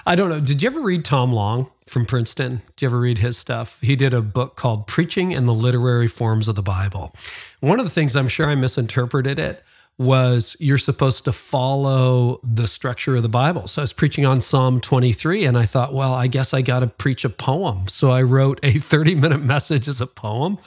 [0.05, 0.39] I don't know.
[0.39, 2.61] Did you ever read Tom Long from Princeton?
[2.75, 3.79] Did you ever read his stuff?
[3.81, 7.13] He did a book called Preaching and the Literary Forms of the Bible.
[7.59, 9.63] One of the things I'm sure I misinterpreted it
[9.99, 13.67] was you're supposed to follow the structure of the Bible.
[13.67, 16.79] So I was preaching on Psalm 23 and I thought, well, I guess I got
[16.79, 17.89] to preach a poem.
[17.89, 20.57] So I wrote a 30 minute message as a poem.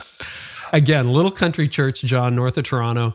[0.73, 3.15] Again, little country church, John, north of Toronto.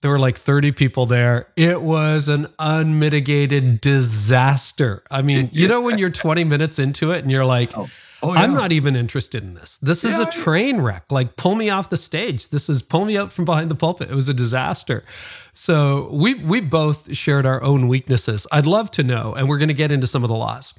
[0.00, 1.48] There were like 30 people there.
[1.56, 5.02] It was an unmitigated disaster.
[5.10, 7.88] I mean, you know, when you're 20 minutes into it and you're like, oh.
[8.24, 8.40] Oh, yeah.
[8.40, 9.76] I'm not even interested in this.
[9.78, 11.12] This is yeah, a train wreck.
[11.12, 12.48] Like, pull me off the stage.
[12.48, 14.10] This is pull me out from behind the pulpit.
[14.10, 15.04] It was a disaster.
[15.52, 18.46] So we we both shared our own weaknesses.
[18.50, 20.72] I'd love to know, and we're going to get into some of the laws.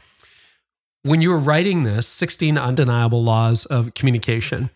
[1.04, 4.72] When you were writing this, 16 undeniable laws of communication,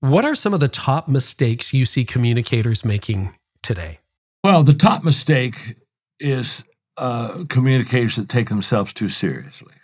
[0.00, 3.98] what are some of the top mistakes you see communicators making today?
[4.44, 5.76] Well, the top mistake
[6.20, 6.64] is
[6.96, 9.74] uh, communicators that take themselves too seriously.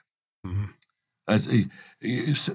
[0.46, 0.64] Mm-hmm.
[1.28, 1.44] As,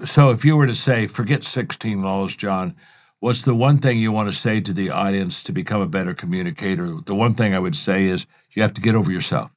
[0.08, 2.76] so, if you were to say, forget 16 laws, John,
[3.20, 6.14] what's the one thing you want to say to the audience to become a better
[6.14, 7.00] communicator?
[7.04, 9.50] The one thing I would say is you have to get over yourself.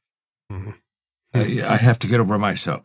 [0.51, 0.71] Mm-hmm.
[1.33, 2.83] I have to get over myself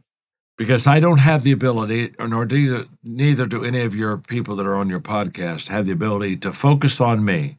[0.57, 4.66] because I don't have the ability, nor neither, neither do any of your people that
[4.66, 7.59] are on your podcast have the ability to focus on me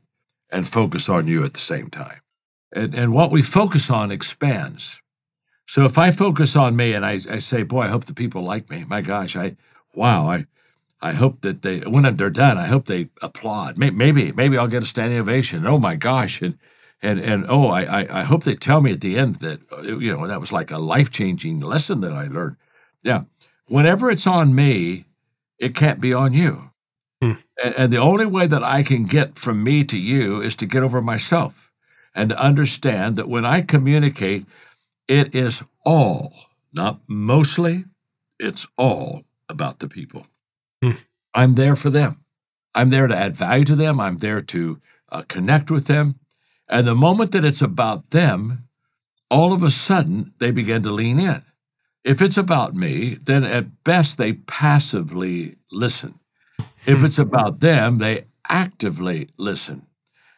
[0.49, 2.21] and focus on you at the same time.
[2.71, 5.01] And, and what we focus on expands.
[5.67, 8.41] So if I focus on me and I, I say, boy, I hope the people
[8.41, 8.85] like me.
[8.85, 9.57] My gosh, I,
[9.93, 10.45] wow, I,
[11.01, 13.77] I hope that they, when they're done, I hope they applaud.
[13.77, 15.67] Maybe, maybe I'll get a standing ovation.
[15.67, 16.41] Oh my gosh.
[16.41, 16.57] And,
[17.01, 20.25] and, and oh, I, I hope they tell me at the end that, you know,
[20.25, 22.55] that was like a life changing lesson that I learned.
[23.07, 23.23] Yeah.
[23.67, 25.05] Whenever it's on me,
[25.57, 26.71] it can't be on you.
[27.21, 27.33] Hmm.
[27.63, 30.65] And, and the only way that I can get from me to you is to
[30.65, 31.71] get over myself
[32.13, 34.45] and to understand that when I communicate,
[35.07, 36.33] it is all,
[36.73, 37.85] not mostly,
[38.39, 40.27] it's all about the people.
[40.83, 40.91] Hmm.
[41.33, 42.25] I'm there for them.
[42.75, 44.01] I'm there to add value to them.
[44.01, 46.19] I'm there to uh, connect with them.
[46.69, 48.67] And the moment that it's about them,
[49.31, 51.41] all of a sudden they begin to lean in.
[52.03, 56.19] If it's about me, then at best they passively listen.
[56.85, 59.87] If it's about them, they actively listen.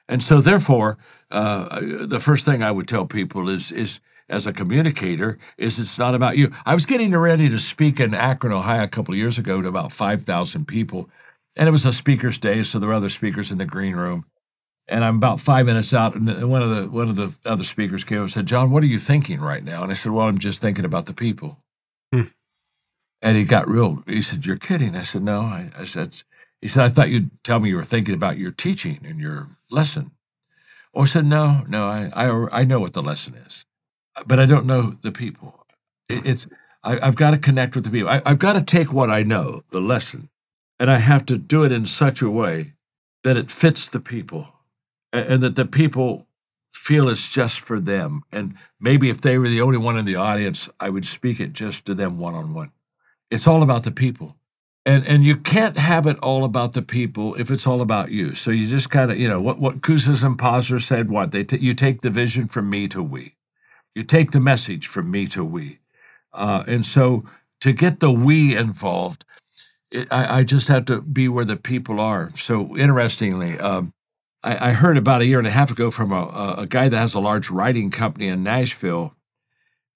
[0.08, 0.98] And so, therefore,
[1.30, 6.00] uh, the first thing I would tell people is, is as a communicator, is it's
[6.00, 6.52] not about you.
[6.65, 9.91] I was getting ready to speak in Akron, Ohio, a couple years ago to about
[9.91, 11.10] 5,000 people.
[11.56, 14.26] And it was a speaker's day, so there were other speakers in the green room.
[14.89, 18.04] And I'm about five minutes out, and one of the one of the other speakers
[18.04, 20.39] came and said, "John, what are you thinking right now?" And I said, "Well, I'm
[20.39, 21.60] just thinking about the people."
[22.12, 22.23] Hmm.
[23.21, 24.04] And he got real.
[24.08, 26.23] He said, "You're kidding." I said, "No." I, I said,
[26.60, 29.49] "He said I thought you'd tell me you were thinking about your teaching and your
[29.69, 30.12] lesson."
[30.91, 31.88] Or I said, "No, no.
[31.88, 33.65] I I, I know what the lesson is,
[34.25, 35.67] but I don't know the people.
[36.10, 36.47] It, it's
[36.84, 38.10] I, have got to connect with the people.
[38.10, 40.30] I, I've got to take what I know, the lesson,
[40.80, 42.73] and I have to do it in such a way
[43.23, 44.47] that it fits the people
[45.12, 46.28] and that the people
[46.72, 48.24] feel it's just for them.
[48.32, 51.54] And maybe if they were the only one in the audience, I would speak it
[51.54, 52.72] just to them one on one.
[53.32, 54.36] It's all about the people.
[54.86, 58.34] And, and you can't have it all about the people if it's all about you.
[58.34, 61.32] So you just kind of, you know, what, what Kouzes and Posner said, what?
[61.32, 63.36] They t- you take the vision from me to we.
[63.93, 65.80] You take the message from me to we.
[66.34, 67.26] Uh, and so
[67.62, 69.26] to get the we involved,
[69.91, 72.32] it, I, I, just have to be where the people are.
[72.36, 73.93] So interestingly, um,
[74.43, 76.97] I, I, heard about a year and a half ago from a, a guy that
[76.97, 79.15] has a large writing company in Nashville.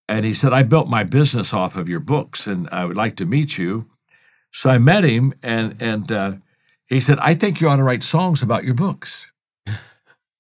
[0.08, 3.16] And he said, I built my business off of your books and I would like
[3.18, 3.90] to meet you.
[4.52, 6.32] So I met him and, and uh,
[6.88, 9.32] he said, I think you ought to write songs about your books.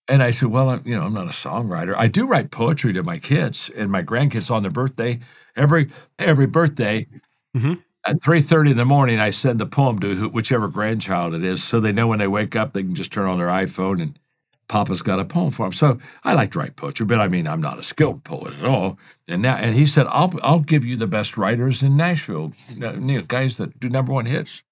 [0.09, 1.95] And I said, "Well, I'm, you know, I'm not a songwriter.
[1.97, 5.19] I do write poetry to my kids and my grandkids on their birthday.
[5.55, 5.87] Every
[6.19, 7.07] every birthday,
[7.55, 7.75] mm-hmm.
[8.05, 11.79] At 3:30 in the morning, I send the poem to whichever grandchild it is, so
[11.79, 14.19] they know when they wake up, they can just turn on their iPhone and
[14.67, 15.73] Papa's got a poem for them.
[15.73, 18.65] So I like to write poetry, but I mean, I'm not a skilled poet at
[18.65, 18.97] all.
[19.27, 22.79] And now, and he said, "I'll I'll give you the best writers in Nashville, you
[22.79, 24.63] know, guys that do number one hits."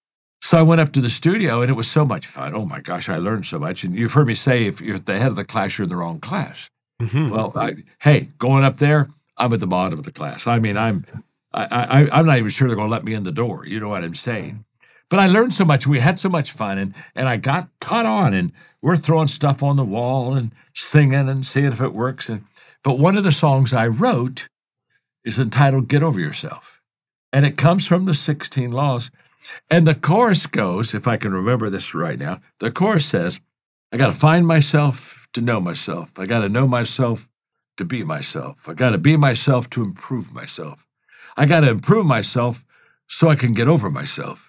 [0.44, 2.56] So I went up to the studio, and it was so much fun.
[2.56, 3.84] Oh my gosh, I learned so much.
[3.84, 5.90] And you've heard me say, if you're at the head of the class, you're in
[5.90, 6.70] the wrong class.
[7.00, 7.30] Mm-hmm.
[7.30, 10.48] Well, I, hey, going up there, I'm at the bottom of the class.
[10.48, 11.06] I mean, I'm
[11.54, 13.66] I, I I'm not even sure they're going to let me in the door.
[13.66, 14.66] You know what I'm saying?
[15.10, 15.86] But I learned so much.
[15.86, 19.62] We had so much fun, and and I got caught on, and we're throwing stuff
[19.62, 22.30] on the wall and singing and seeing if it works.
[22.30, 22.46] And
[22.84, 24.48] but one of the songs I wrote
[25.26, 26.82] is entitled "Get Over Yourself,"
[27.34, 29.12] and it comes from the 16 Laws.
[29.70, 33.40] And the chorus goes, if I can remember this right now, the chorus says,
[33.92, 36.18] "I got to find myself to know myself.
[36.18, 37.28] I got to know myself
[37.78, 38.70] to be myself.
[38.70, 40.86] I got to be myself to improve myself.
[41.42, 42.64] I got to improve myself
[43.08, 44.48] so I can get over myself."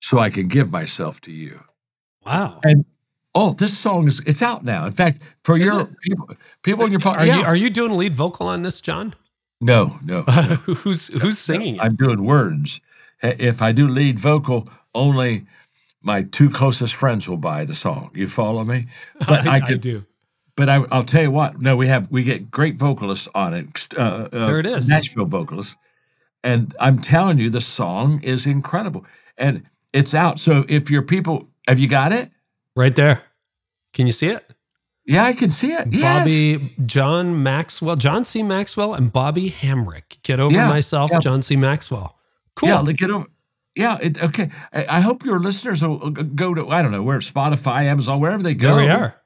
[0.00, 1.58] so I can give myself to you.
[2.24, 2.60] Wow.
[2.62, 2.84] And
[3.34, 4.86] oh, this song is it's out now.
[4.86, 5.88] In fact, for Is your it?
[6.00, 6.28] people,
[6.62, 7.38] people in your Are yeah.
[7.38, 9.14] you are you doing lead vocal on this, John?
[9.60, 10.32] no, no, no.
[10.84, 11.80] who's who's singing it?
[11.82, 12.80] I'm doing words.
[13.22, 15.46] If I do lead vocal, only
[16.00, 18.10] my two closest friends will buy the song.
[18.14, 18.86] You follow me?
[19.26, 20.04] But I, I could, do.
[20.56, 21.60] but I, I'll tell you what.
[21.60, 23.88] No, we have we get great vocalists on it.
[23.96, 24.88] Uh, uh, There it is.
[24.88, 25.74] Nashville vocalists,
[26.44, 29.04] and I'm telling you, the song is incredible,
[29.36, 30.38] and it's out.
[30.38, 32.30] So if your people, have you got it?
[32.76, 33.22] Right there.
[33.94, 34.44] Can you see it?
[35.06, 35.88] Yeah, I can see it.
[35.90, 36.02] Yes.
[36.24, 38.42] Bobby, John Maxwell, John C.
[38.42, 40.22] Maxwell, and Bobby Hamrick.
[40.22, 41.18] Get over Yeah, myself, yeah.
[41.20, 41.56] John C.
[41.56, 42.18] Maxwell.
[42.56, 42.68] Cool.
[42.68, 43.26] Yeah, it over.
[43.74, 44.50] Yeah, it, okay.
[44.72, 48.20] I, I hope your listeners will uh, go to I don't know where Spotify, Amazon,
[48.20, 48.76] wherever they go.
[48.76, 49.22] there we are.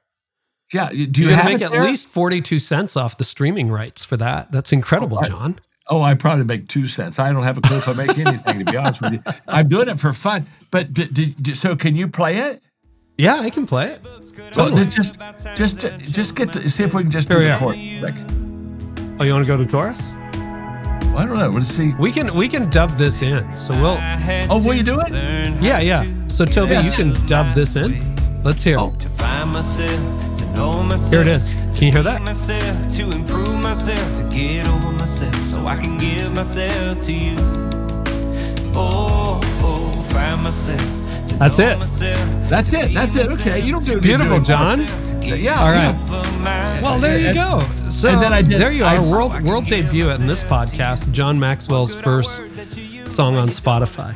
[0.73, 1.83] Yeah, do you You're have make at there?
[1.83, 4.51] least 42 cents off the streaming rights for that.
[4.51, 5.59] That's incredible, John.
[5.89, 7.19] Oh, I probably make two cents.
[7.19, 9.21] I don't have a clue if I make anything to be honest with you.
[9.47, 10.45] I'm doing it for fun.
[10.71, 12.61] But d- d- d- so can you play it?
[13.17, 14.01] Yeah, I can play it.
[14.51, 14.81] Totally.
[14.83, 15.19] then just
[15.55, 18.11] just just get to see if we can just do Here we the are.
[18.13, 18.15] chord.
[18.15, 20.15] Like, Oh, you want to go to Taurus?
[20.15, 21.49] well, I don't know.
[21.49, 21.93] Let's see.
[21.99, 23.51] We can we can dub this in.
[23.51, 23.99] So we'll
[24.49, 25.09] Oh, will you do it?
[25.61, 26.05] Yeah, yeah.
[26.27, 26.81] So Toby, Yeah.
[26.83, 27.91] you can dub this in.
[28.43, 28.77] Let's hear.
[28.79, 28.95] Oh.
[30.55, 31.11] To find myself, to know myself.
[31.11, 31.53] Here it is.
[31.77, 32.21] Can you hear that?
[32.21, 37.35] Myself, to improve myself, to get over myself, so I can give myself to you.
[38.75, 40.81] Oh, oh find myself.
[41.39, 41.79] That's it.
[42.49, 42.93] That's it.
[42.93, 43.27] That's it.
[43.31, 44.03] Okay, you don't do it.
[44.03, 44.81] Beautiful, John.
[45.21, 45.59] Yeah.
[45.59, 46.81] All right.
[46.81, 47.61] Well, there you go.
[47.89, 49.01] So And then I did- there you are.
[49.01, 51.11] World world debut in this podcast.
[51.11, 52.43] John Maxwell's first
[53.07, 54.15] song on Spotify.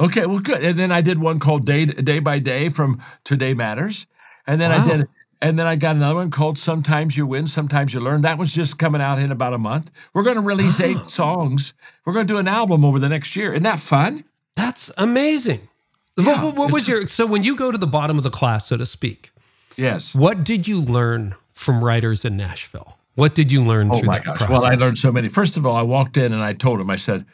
[0.00, 0.62] Okay, well, good.
[0.62, 4.06] And then I did one called Day Day by Day from Today Matters,
[4.46, 5.08] and then I did,
[5.40, 8.22] and then I got another one called Sometimes You Win, Sometimes You Learn.
[8.22, 9.90] That was just coming out in about a month.
[10.14, 11.74] We're going to release eight songs.
[12.04, 13.52] We're going to do an album over the next year.
[13.52, 14.24] Isn't that fun?
[14.56, 15.60] That's amazing.
[16.16, 18.66] Yeah, what, what- was your so when you go to the bottom of the class,
[18.66, 19.30] so to speak?
[19.76, 20.14] Yes.
[20.14, 22.96] What did you learn from writers in Nashville?
[23.14, 24.36] What did you learn Oh through my that gosh.
[24.38, 24.62] process?
[24.62, 25.28] Well, I learned so many.
[25.28, 27.24] First of all, I walked in and I told him, I said,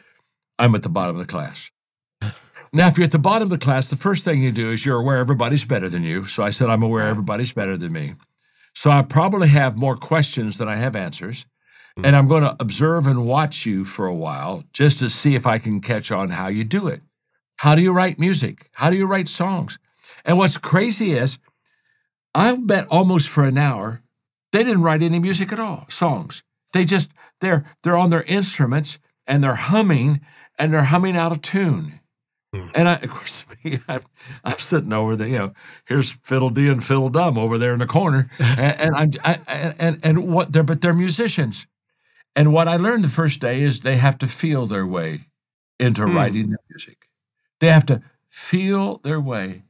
[0.59, 1.69] I'm at the bottom of the class.
[2.75, 4.85] Now, if you're at the bottom of the class, the first thing you do is
[4.85, 6.25] you're aware everybody's better than you.
[6.25, 8.15] So I said, I'm aware everybody's better than me.
[8.73, 11.45] So I probably have more questions than I have answers.
[11.95, 12.03] Hmm.
[12.03, 15.47] And I'm going to observe and watch you for a while just to see if
[15.47, 17.01] I can catch on how you do it.
[17.55, 18.69] How do you write music?
[18.73, 19.79] How do you write songs?
[20.25, 21.39] And what's crazy is
[22.33, 24.01] I bet almost for an hour
[24.51, 26.43] they didn't write any music at all, songs.
[26.73, 27.09] They just
[27.39, 30.19] they're they're on their instruments and they're humming
[30.59, 32.01] and they're humming out of tune.
[32.73, 34.01] And I, of course, me, I'm,
[34.43, 35.27] I'm sitting over there.
[35.27, 35.53] You know,
[35.87, 39.73] here's Fiddle D and Fiddle Dum over there in the corner, and, and I'm I,
[39.79, 41.67] and and what they're but they're musicians.
[42.35, 45.27] And what I learned the first day is they have to feel their way
[45.79, 46.15] into Hmm.
[46.15, 47.09] writing the music.
[47.59, 49.63] They have to feel their way,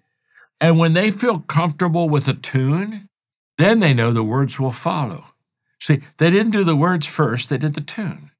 [0.61, 3.09] and when they feel comfortable with a tune,
[3.57, 5.25] then they know the words will follow.
[5.79, 8.31] See, they didn't do the words first; they did the tune.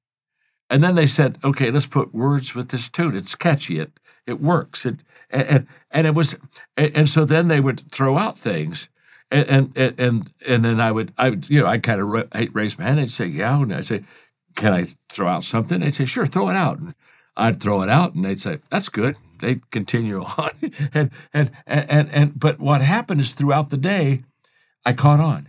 [0.68, 3.16] And then they said, "Okay, let's put words with this tune.
[3.16, 3.78] It's catchy.
[3.78, 4.84] It it works.
[4.84, 6.36] It and and, it was
[6.76, 8.88] and, and so then they would throw out things,
[9.30, 12.08] and and and and, and then I would I would you know I kind of
[12.08, 14.02] ra- raise my hand and say yeah, and I say,
[14.56, 15.80] can I throw out something?
[15.80, 16.78] They'd say sure, throw it out.
[16.78, 16.94] And
[17.36, 19.16] I'd throw it out, and they'd say that's good.
[19.40, 20.50] They'd continue on,
[20.94, 24.22] and and and and, and but what happened is throughout the day,
[24.84, 25.48] I caught on,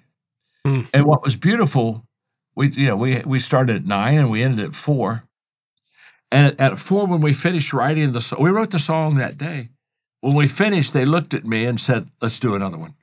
[0.66, 0.82] Hmm.
[0.94, 2.04] and what was beautiful
[2.58, 5.24] we you know we we started at nine and we ended at four.
[6.30, 9.70] And at, four, when we finished writing the song, we wrote the song that day.
[10.20, 12.96] When we finished, they looked at me and said, "Let's do another one."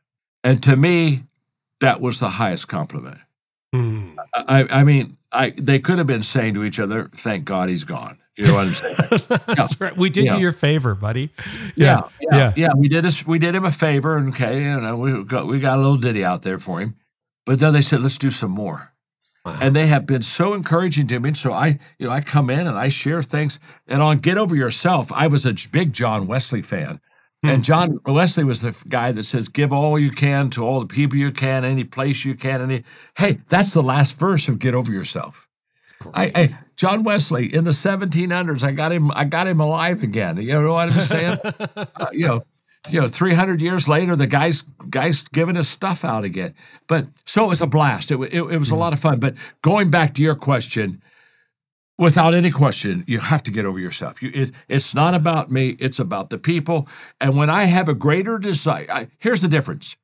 [0.43, 1.23] And to me,
[1.81, 3.19] that was the highest compliment.
[3.73, 4.19] Hmm.
[4.35, 7.85] I, I mean, I they could have been saying to each other, "Thank God he's
[7.85, 9.40] gone." You know what I'm saying?
[9.57, 9.97] That's right.
[9.97, 10.35] We did Yeah.
[10.35, 11.31] you your favor, buddy.
[11.77, 12.53] yeah, yeah, yeah.
[12.57, 12.68] yeah.
[12.76, 13.24] We did us.
[13.26, 14.16] We did him a favor.
[14.18, 16.97] and Okay, you know, we got we got a little ditty out there for him.
[17.47, 18.91] But then they said, "Let's do some more."
[19.45, 19.59] Wow.
[19.61, 21.34] and they have been so encouraging to me.
[21.34, 23.61] So I, you know, I come in and I share things.
[23.86, 26.99] And on Get Over Yourself, I was a big John Wesley fan.
[27.42, 27.49] Hmm.
[27.49, 30.86] And John Wesley was the guy that says, "Give all you can to all the
[30.86, 32.84] people you can, any place you can." Any,
[33.18, 35.47] hey, that's the last verse of Get Over Yourself.
[36.14, 38.62] I, I John Wesley in the 1700s.
[38.62, 39.11] I got him.
[39.12, 40.38] I got him alive again.
[40.38, 41.36] You know what I'm saying?
[41.97, 42.42] uh, you know,
[42.91, 46.55] you know, 300 years later, the guy's guy's giving his stuff out again.
[46.87, 48.11] But so it was a blast.
[48.11, 48.80] It, it, it was a hmm.
[48.80, 49.20] lot of fun.
[49.20, 51.03] But going back to your question,
[51.99, 54.22] without any question, you have to get over yourself.
[54.22, 55.76] You, it, it's not about me.
[55.78, 56.89] It's about the people.
[57.20, 59.97] And when I have a greater desire, I, here's the difference.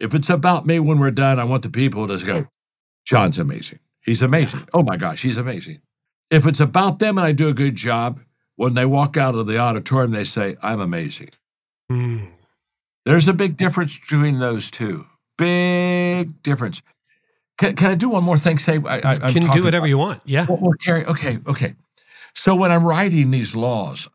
[0.00, 2.46] If it's about me when we're done, I want the people to go,
[3.04, 3.80] John's amazing.
[4.00, 4.68] He's amazing.
[4.72, 5.80] Oh my gosh, he's amazing.
[6.30, 8.20] If it's about them and I do a good job,
[8.56, 11.30] when they walk out of the auditorium, they say, I'm amazing.
[11.90, 12.28] Mm.
[13.04, 15.06] There's a big difference between those two.
[15.36, 16.82] Big difference.
[17.58, 18.58] Can, can I do one more thing?
[18.58, 20.20] Say, I, I, I'm Can do whatever about- you want.
[20.24, 20.46] Yeah.
[20.48, 21.74] well, Carey, okay, okay.
[22.34, 24.08] So when I'm writing these laws,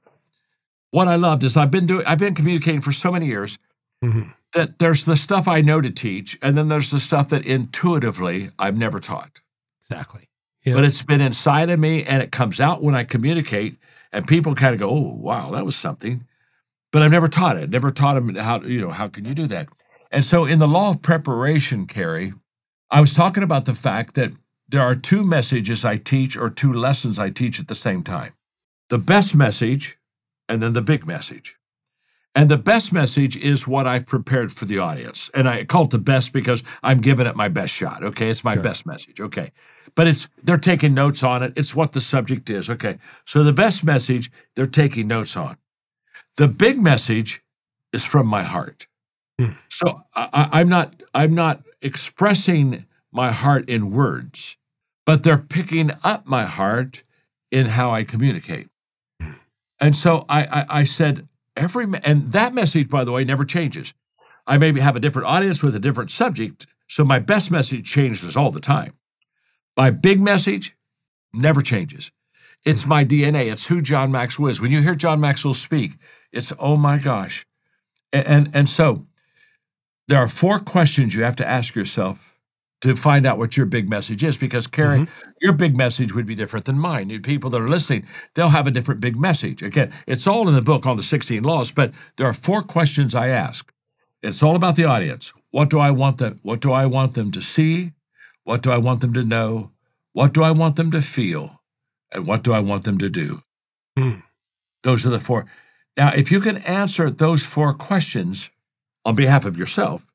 [0.91, 3.57] what I loved is I've been doing, I've been communicating for so many years
[4.03, 4.34] Mhm.
[4.53, 8.49] that there's the stuff I know to teach, and then there's the stuff that intuitively
[8.59, 9.41] I've never taught.
[9.82, 10.30] Exactly.
[10.63, 10.76] Yeah.
[10.76, 13.78] But it's been inside of me, and it comes out when I communicate,
[14.13, 16.26] and people kind of go, "Oh, wow, that was something."
[16.94, 17.70] But I've never taught it.
[17.72, 18.62] Never taught him how.
[18.62, 19.68] You know, how can you do that?
[20.12, 22.34] And so, in the law of preparation, Carey,
[22.91, 24.32] I was talking about the fact that
[24.70, 28.34] there are two messages I teach or two lessons I teach at the same time
[28.89, 29.98] the best message
[30.48, 31.58] and then the big message.
[32.36, 35.30] And the best message is what I've prepared for the audience.
[35.34, 38.04] And I call it the best because I'm giving it my best shot.
[38.04, 38.30] Okay.
[38.30, 38.64] It's my Sure.
[38.64, 39.20] best message.
[39.20, 39.52] Okay.
[39.96, 41.54] But it's they're taking notes on it.
[41.56, 42.70] It's what the subject is.
[42.70, 42.98] Okay.
[43.26, 45.58] So the best message they're taking notes on.
[46.38, 47.44] The big message
[47.92, 48.88] is from my heart.
[49.40, 49.52] Hmm.
[49.70, 54.58] So I, I'm not I'm not expressing my heart in words,
[55.06, 57.04] but they're picking up my heart
[57.52, 58.68] in how I communicate.
[59.80, 63.94] And so I, I, I said every and that message, by the way, never changes.
[64.48, 68.36] I maybe have a different audience with a different subject, so my best message changes
[68.36, 68.94] all the time.
[69.78, 70.76] My big message
[71.34, 72.12] never changes.
[72.66, 73.51] It's my DNA.
[73.51, 74.61] It's who John Maxwell is.
[74.61, 75.91] When you hear John Maxwell speak,
[76.32, 77.45] it's oh my gosh.
[78.14, 79.07] A- And and so
[80.07, 82.38] there are four questions you have to ask yourself
[82.82, 85.30] to find out what your big message is because Carey, mm-hmm.
[85.41, 87.07] your big message would be different than mine.
[87.07, 88.05] The people that are listening,
[88.36, 89.64] they'll have a different big message.
[89.64, 93.16] Again, it's all in the book on the 16 laws, but there are four questions
[93.16, 93.72] I ask.
[94.22, 95.34] It's all about the audience.
[95.51, 97.93] What do I want them what do I want them to see?
[98.43, 99.72] What do I want them to know?
[100.11, 101.62] What do I want them to feel?
[102.14, 103.41] And what do I want them to do?
[103.97, 104.20] Hmm.
[104.84, 105.45] Those are the four.
[105.97, 108.49] Now, if you can answer those four questions
[109.05, 110.11] on behalf of yourself,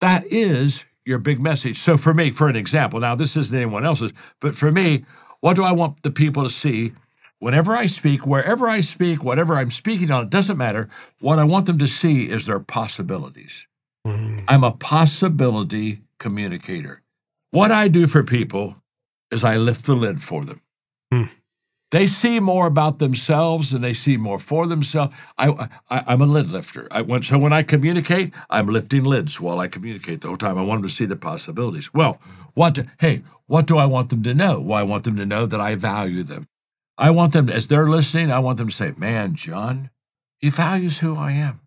[0.00, 1.78] that is your big message.
[1.78, 5.04] So, for me, for an example, now this isn't anyone else's, but for me,
[5.40, 6.92] what do I want the people to see
[7.42, 10.88] whenever I speak, wherever I speak, whatever I'm speaking on, it doesn't matter.
[11.18, 13.66] What I want them to see is their possibilities.
[14.06, 14.44] Mm.
[14.46, 17.02] I'm a possibility communicator.
[17.50, 18.76] What I do for people
[19.32, 20.60] is I lift the lid for them.
[21.12, 21.24] Hmm.
[21.92, 25.14] They see more about themselves and they see more for themselves.
[25.36, 26.88] I, I, I'm a lid lifter.
[26.90, 30.56] I, when, so when I communicate, I'm lifting lids while I communicate the whole time.
[30.56, 31.92] I want them to see the possibilities.
[31.92, 32.18] Well,
[32.54, 32.74] what?
[32.74, 34.58] Do, hey, what do I want them to know?
[34.58, 36.48] Well, I want them to know that I value them.
[36.96, 39.90] I want them, as they're listening, I want them to say, "Man, John,
[40.38, 41.60] he values who I am.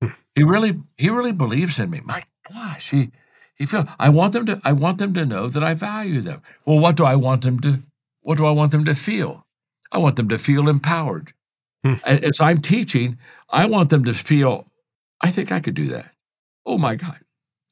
[0.34, 2.00] He really, he really believes in me.
[2.04, 3.10] My gosh, he,
[3.54, 3.86] he feel.
[3.98, 6.40] I want them to, I want them to know that I value them.
[6.64, 7.80] Well, what do I want them to?
[8.22, 9.44] What do I want them to feel?
[9.92, 11.32] I want them to feel empowered.
[11.84, 11.94] Hmm.
[12.04, 13.18] As I'm teaching,
[13.50, 14.66] I want them to feel.
[15.20, 16.10] I think I could do that.
[16.64, 17.18] Oh my God!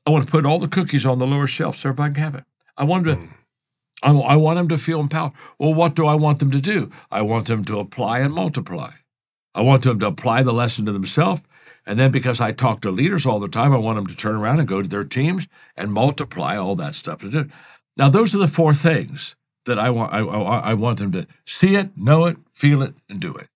[0.06, 2.34] I want to put all the cookies on the lower shelf so everybody can have
[2.34, 2.44] it.
[2.76, 3.34] I want them to.
[4.02, 5.32] I, I want them to feel empowered.
[5.58, 6.90] Well, what do I want them to do?
[7.10, 8.90] I want them to apply and multiply.
[9.54, 11.42] I want them to apply the lesson to themselves.
[11.86, 14.36] And then because I talk to leaders all the time, I want them to turn
[14.36, 17.48] around and go to their teams and multiply all that stuff to do.
[17.96, 19.36] Now, those are the four things
[19.66, 20.12] that I want.
[20.12, 23.48] I, I, I want them to see it, know it, feel it, and do it.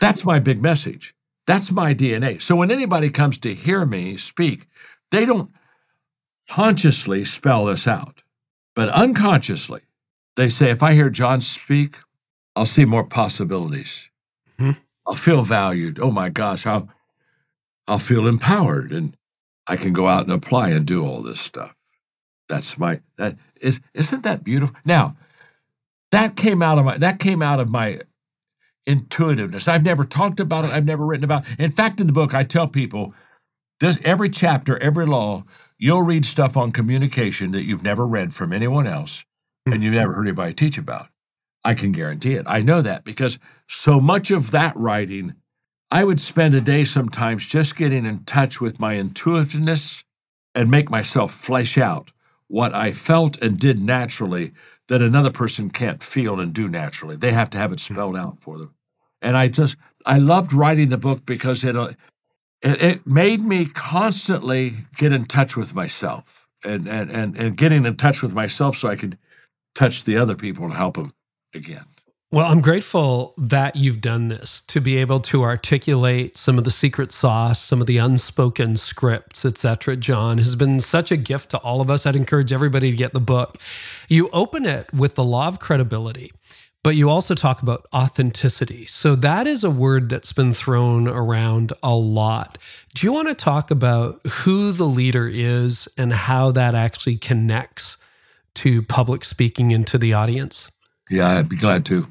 [0.00, 1.14] That's my big message.
[1.46, 2.40] That's my DNA.
[2.40, 4.66] So when anybody comes to hear me speak,
[5.12, 5.50] they don't
[6.48, 8.22] consciously spell this out,
[8.74, 9.82] but unconsciously,
[10.36, 11.96] they say, if I hear John speak,
[12.54, 14.10] I'll see more possibilities.
[14.58, 14.76] Mhm.
[15.06, 15.98] I'll feel valued.
[16.00, 16.88] Oh my gosh, I'll,
[17.86, 19.16] I'll feel empowered and
[19.66, 21.74] I can go out and apply and do all this stuff.
[22.48, 24.76] That's my that is isn't that beautiful?
[24.84, 25.16] Now,
[26.16, 27.98] that came out of my that came out of my
[28.86, 29.68] intuitiveness.
[29.68, 30.70] I've never talked about it.
[30.70, 31.48] I've never written about.
[31.50, 31.60] It.
[31.60, 33.14] In fact, in the book, I tell people
[33.80, 35.44] this every chapter, every law,
[35.76, 39.26] you'll read stuff on communication that you've never read from anyone else
[39.66, 39.74] hmm.
[39.74, 41.08] and you've never heard anybody teach about.
[41.62, 42.46] I can guarantee it.
[42.46, 43.38] I know that because
[43.68, 45.34] so much of that writing,
[45.90, 50.02] I would spend a day sometimes just getting in touch with my intuitiveness
[50.54, 52.12] and make myself flesh out
[52.48, 54.52] what I felt and did naturally
[54.88, 57.16] that another person can't feel and do naturally.
[57.16, 58.74] They have to have it spelled out for them.
[59.22, 61.90] And I just I loved writing the book because it uh,
[62.62, 67.84] it, it made me constantly get in touch with myself and, and and and getting
[67.84, 69.18] in touch with myself so I could
[69.74, 71.12] touch the other people and help them
[71.54, 71.84] again.
[72.32, 76.72] Well, I'm grateful that you've done this to be able to articulate some of the
[76.72, 79.94] secret sauce, some of the unspoken scripts, etc.
[79.94, 82.04] John has been such a gift to all of us.
[82.04, 83.58] I'd encourage everybody to get the book.
[84.08, 86.32] You open it with the law of credibility,
[86.82, 88.86] but you also talk about authenticity.
[88.86, 92.58] So that is a word that's been thrown around a lot.
[92.96, 97.96] Do you want to talk about who the leader is and how that actually connects
[98.56, 100.72] to public speaking and to the audience?
[101.08, 102.08] Yeah, I'd be glad to.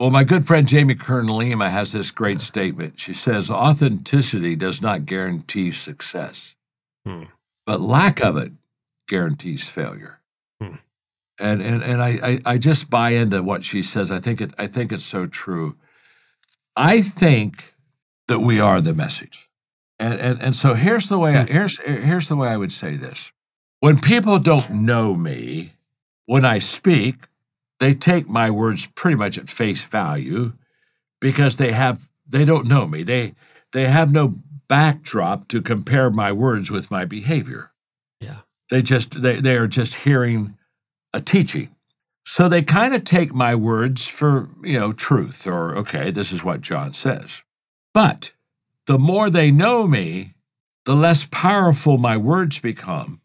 [0.00, 3.00] Well, my good friend Jamie Kern Lima has this great statement.
[3.00, 6.54] She says, Authenticity does not guarantee success,
[7.04, 7.24] Hmm.
[7.66, 8.52] but lack of it
[9.08, 10.20] guarantees failure.
[10.62, 10.74] Hmm.
[11.40, 14.10] And, and, and I, I, I just buy into what she says.
[14.10, 15.76] I think, it, I think it's so true.
[16.76, 17.74] I think
[18.28, 19.48] that we are the message.
[19.98, 22.96] And, and, and so here's the way I, here's, here's the way I would say
[22.96, 23.32] this.
[23.80, 25.72] When people don't know me,
[26.26, 27.26] when I speak,
[27.80, 30.52] they take my words pretty much at face value
[31.20, 33.02] because they have they don't know me.
[33.02, 33.34] They
[33.72, 34.34] they have no
[34.68, 37.72] backdrop to compare my words with my behavior.
[38.20, 38.40] Yeah.
[38.70, 40.56] They just they, they are just hearing
[41.12, 41.74] a teaching.
[42.26, 46.44] So they kind of take my words for, you know, truth or okay, this is
[46.44, 47.42] what John says.
[47.94, 48.34] But
[48.86, 50.34] the more they know me,
[50.84, 53.20] the less powerful my words become,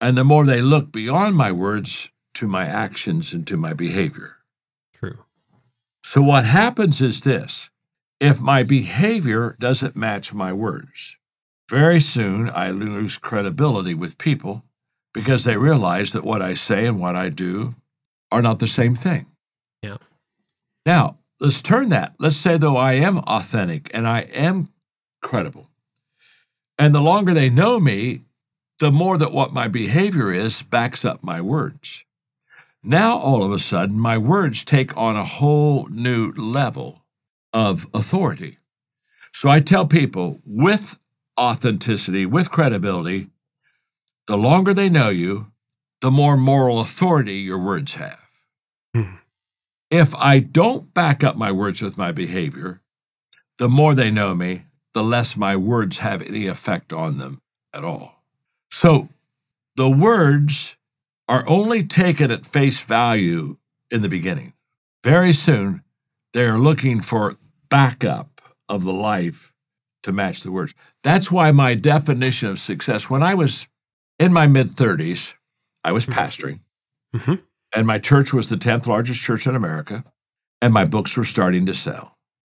[0.00, 4.36] and the more they look beyond my words to my actions and to my behavior.
[4.94, 5.24] True.
[6.04, 7.68] So, what happens is this
[8.20, 11.16] if my behavior doesn't match my words,
[11.68, 14.62] very soon I lose credibility with people
[15.12, 17.74] because they realize that what I say and what I do
[18.30, 19.26] are not the same thing.
[19.82, 19.96] Yeah.
[20.86, 22.14] Now, let's turn that.
[22.20, 24.68] Let's say, though, I am authentic and I am
[25.22, 25.68] credible.
[26.78, 28.20] And the longer they know me,
[28.78, 32.04] the more that what my behavior is backs up my words.
[32.88, 37.04] Now, all of a sudden, my words take on a whole new level
[37.52, 38.56] of authority.
[39.34, 40.98] So I tell people with
[41.38, 43.28] authenticity, with credibility,
[44.26, 45.52] the longer they know you,
[46.00, 48.24] the more moral authority your words have.
[48.94, 49.16] Hmm.
[49.90, 52.80] If I don't back up my words with my behavior,
[53.58, 54.62] the more they know me,
[54.94, 57.42] the less my words have any effect on them
[57.74, 58.22] at all.
[58.70, 59.10] So
[59.76, 60.77] the words
[61.28, 63.56] are only taken at face value
[63.90, 64.52] in the beginning.
[65.04, 65.82] Very soon,
[66.32, 67.34] they are looking for
[67.70, 69.52] backup of the life
[70.02, 70.74] to match the words.
[71.02, 73.66] That's why my definition of success, when I was
[74.18, 75.34] in my mid 30s,
[75.84, 76.60] I was pastoring,
[77.14, 77.42] Mhm.
[77.74, 80.04] and my church was the 10th largest church in America,
[80.60, 82.16] and my books were starting to sell.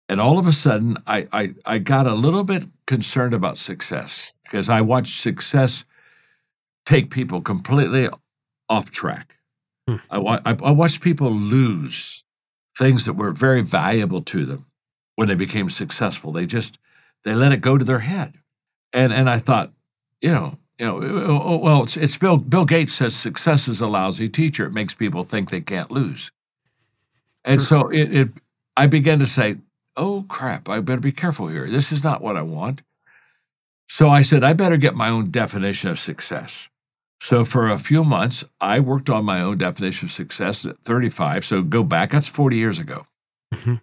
[0.10, 4.38] And all of a sudden, I, I, I got a little bit concerned about success
[4.44, 5.86] because I watched success
[6.86, 8.10] take people completely
[8.72, 9.38] off track.
[9.88, 9.98] Hmm.
[10.10, 12.24] I, wa- I, I watched people lose
[12.78, 14.66] things that were very valuable to them
[15.16, 16.32] when they became successful.
[16.32, 16.80] They just
[17.24, 18.36] they let it go to their head,
[18.94, 19.74] and and I thought,
[20.22, 23.88] you know, you know, oh, well, it's, it's Bill Bill Gates says success is a
[23.88, 24.66] lousy teacher.
[24.66, 26.32] It makes people think they can't lose,
[27.44, 28.30] and so it, it
[28.78, 29.58] I began to say,
[29.98, 31.70] oh crap, I better be careful here.
[31.70, 32.84] This is not what I want.
[33.90, 36.70] So I said, I better get my own definition of success.
[37.22, 41.46] So for a few months, I worked on my own definition of success at 35.
[41.46, 43.06] So go back, that's 40 years ago.
[43.54, 43.80] Mhm.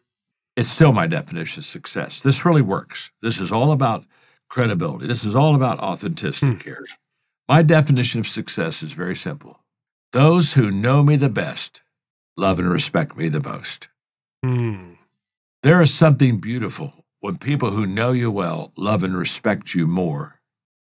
[0.56, 2.20] It's still my definition of success.
[2.20, 3.12] This really works.
[3.22, 4.04] This is all about
[4.48, 5.06] credibility.
[5.06, 6.58] This is all about authenticity, Hmm.
[6.58, 6.86] Carey.
[7.48, 9.60] My definition of success is very simple.
[10.10, 11.84] Those who know me the best
[12.36, 13.88] love and respect me the most.
[14.44, 14.94] Hmm.
[15.62, 20.37] There is something beautiful when people who know you well love and respect you more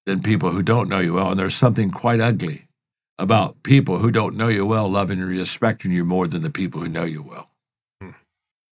[0.07, 1.31] than people who don't know you well.
[1.31, 2.69] And there's something quite ugly
[3.19, 6.81] about people who don't know you well loving and respecting you more than the people
[6.81, 7.51] who know you well.
[8.01, 8.11] Hmm.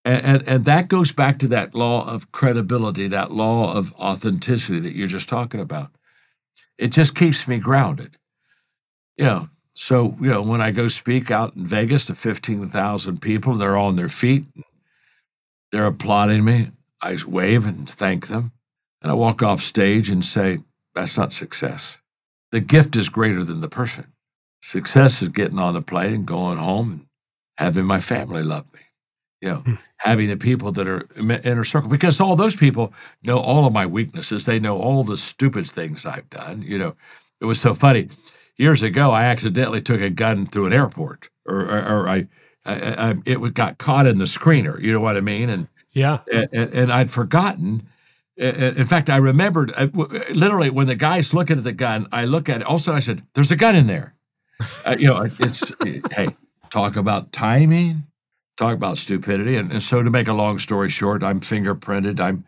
[0.04, 4.80] And, and, and that goes back to that law of credibility, that law of authenticity
[4.80, 5.90] that you're just talking about.
[6.78, 8.16] It just keeps me grounded.
[9.16, 13.54] You know, so, you know, when I go speak out in Vegas to 15,000 people,
[13.54, 14.44] they're all on their feet,
[15.70, 16.70] they're applauding me.
[17.00, 18.52] I wave and thank them.
[19.00, 20.60] And I walk off stage and say,
[20.94, 21.98] that's not success.
[22.50, 24.06] The gift is greater than the person.
[24.62, 27.06] Success is getting on the plane and going home and
[27.58, 28.80] having my family love me.
[29.40, 29.74] You know, Hmm.
[29.96, 32.92] having the people that are in inner circle, because all those people
[33.24, 34.46] know all of my weaknesses.
[34.46, 36.62] They know all the stupid things I've done.
[36.62, 36.94] You know,
[37.40, 38.08] it was so funny.
[38.56, 41.30] Years ago, I accidentally took a gun through an airport.
[41.46, 42.28] or, or, or I,
[42.64, 42.74] I,
[43.10, 44.80] I, it got caught in the screener.
[44.80, 45.48] You know what I mean?
[45.50, 46.18] And Yeah.
[46.30, 47.88] and, and I'd forgotten.
[48.36, 49.90] In fact, I remembered I-
[50.32, 52.06] literally when the guy's looking at the gun.
[52.12, 52.66] I look at it.
[52.66, 54.14] All of a sudden, I said, "There's a gun in there."
[54.86, 55.72] Uh, you know, it's
[56.12, 56.28] hey,
[56.70, 58.04] talk about timing,
[58.56, 62.20] talk about stupidity, and, and so to make a long story short, I'm fingerprinted.
[62.20, 62.44] I'm.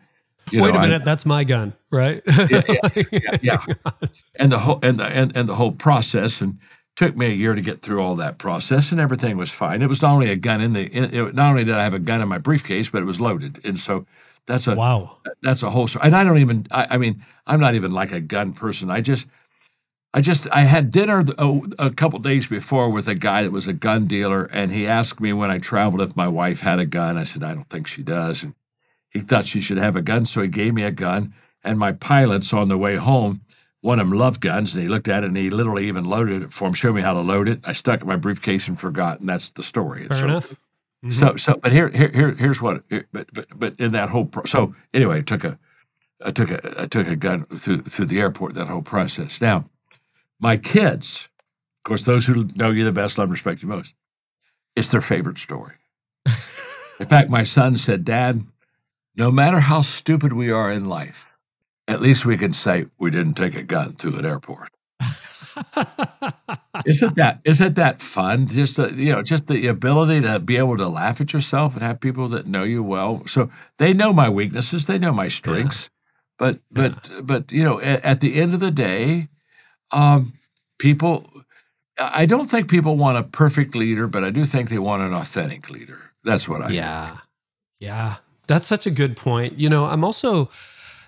[0.51, 2.21] You Wait know, a I'm- minute, that's my gun, right?
[2.49, 3.57] yeah, yeah.
[4.39, 6.59] and the whole and the and, and the whole process and
[6.95, 9.89] took me a year to get through all that process and everything was fine it
[9.89, 11.99] was not only a gun in the in, it, not only did i have a
[11.99, 14.05] gun in my briefcase but it was loaded and so
[14.47, 15.17] that's a wow.
[15.41, 18.11] that's a whole story and i don't even I, I mean i'm not even like
[18.11, 18.89] a gun person.
[18.89, 19.27] I just
[20.13, 23.51] i just i had dinner th- oh, a couple days before with a guy that
[23.51, 26.79] was a gun dealer and he asked me when i traveled if my wife had
[26.79, 27.17] a gun.
[27.17, 28.43] I said i don't think she does.
[28.43, 28.55] And
[29.09, 31.33] he thought she should have a gun so he gave me a gun
[31.63, 33.41] and my pilots on the way home
[33.85, 36.41] one of them loved guns and he looked at it and he literally even loaded
[36.41, 37.59] it for him showed me how to load it.
[37.65, 40.07] I stuck it in my briefcase and forgot and that's the story.
[40.07, 40.55] Fair so, enough.
[41.03, 41.13] Mhm.
[41.13, 44.25] so so but here here, here here's what here- but but but in that whole
[44.25, 45.57] pro- so anyway I took a
[46.25, 49.41] I took a I took a gun through through the airport that whole process.
[49.41, 49.69] Now
[50.39, 51.29] my kids
[51.79, 53.93] of course those who know you the best love and respect you most
[54.75, 55.75] it's their favorite story.
[56.99, 58.41] In fact my son said dad
[59.17, 61.33] no matter how stupid we are in life
[61.87, 64.69] at least we can say we didn't take a gun through an airport
[66.85, 68.47] isn't that isn't that fun?
[68.47, 71.83] Just the, you know, just the ability to be able to laugh at yourself and
[71.83, 73.25] have people that know you well.
[73.25, 75.89] So they know my weaknesses, they know my strengths,
[76.37, 79.29] but but but you know, at, at the end of the day,
[79.91, 80.33] um,
[80.79, 81.29] people.
[81.97, 85.13] I don't think people want a perfect leader, but I do think they want an
[85.13, 86.11] authentic leader.
[86.25, 86.65] That's what I.
[86.65, 86.75] think.
[86.75, 87.17] Yeah.
[87.79, 88.15] Yeah.
[88.47, 89.57] That's such a good point.
[89.57, 90.49] You know, I'm also,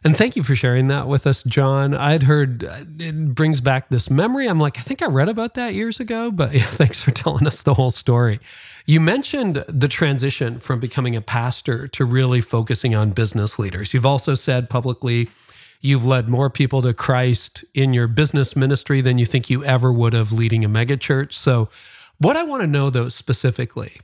[0.04, 1.94] and thank you for sharing that with us, John.
[1.94, 4.48] I'd heard uh, it brings back this memory.
[4.48, 7.48] I'm like, I think I read about that years ago, but yeah, thanks for telling
[7.48, 8.40] us the whole story.
[8.86, 13.94] You mentioned the transition from becoming a pastor to really focusing on business leaders.
[13.94, 15.30] You've also said publicly
[15.82, 19.92] you've led more people to Christ in your business ministry than you think you ever
[19.92, 21.34] would have leading a megachurch.
[21.34, 21.70] So,
[22.20, 23.98] what I want to know though specifically,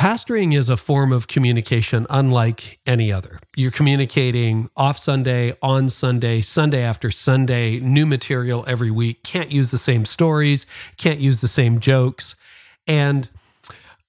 [0.00, 3.38] pastoring is a form of communication unlike any other.
[3.54, 9.22] You're communicating off Sunday, on Sunday, Sunday after Sunday, new material every week.
[9.22, 10.64] Can't use the same stories,
[10.96, 12.34] can't use the same jokes.
[12.86, 13.28] And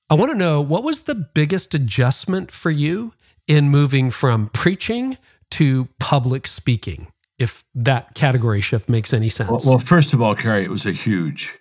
[0.10, 3.12] I want to know what was the biggest adjustment for you
[3.46, 5.18] in moving from preaching
[5.52, 9.50] to public speaking, if that category shift makes any sense.
[9.50, 11.60] Well, well, first of all, Carey, it was a huge,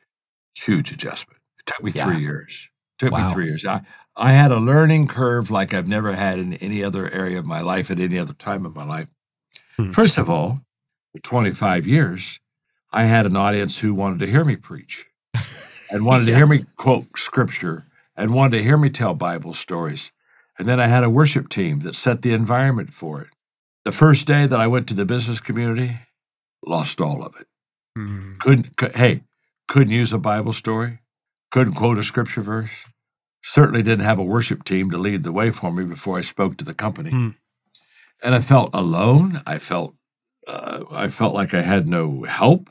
[0.55, 1.41] huge adjustment.
[1.59, 2.05] It took me Yeah.
[2.13, 2.69] three years.
[3.01, 3.27] It took Wow.
[3.27, 3.67] me three years.
[3.67, 3.81] I,
[4.17, 7.61] I had a learning curve like I've never had in any other area of my
[7.61, 9.09] life at any other time in my life.
[9.77, 9.91] Hmm.
[9.93, 10.61] First of all,
[11.13, 12.41] for 25 years,
[12.93, 15.07] I had an audience who wanted to hear me preach
[15.91, 17.85] and wanted to hear me quote scripture
[18.17, 20.11] and wanted to hear me tell Bible stories.
[20.59, 23.29] And then I had a worship team that set the environment for it.
[23.85, 25.93] The first day that I went to the business community,
[26.67, 27.47] lost all of it
[27.97, 28.35] Hmm.
[28.39, 29.23] couldn't cou- hey
[29.67, 30.99] couldn't use a bible story
[31.51, 32.85] couldn't quote a scripture verse
[33.43, 36.57] certainly didn't have a worship team to lead the way for me before i spoke
[36.57, 37.29] to the company Hmm.
[38.23, 39.95] and i felt alone i felt
[40.47, 42.71] uh, i felt like i had no help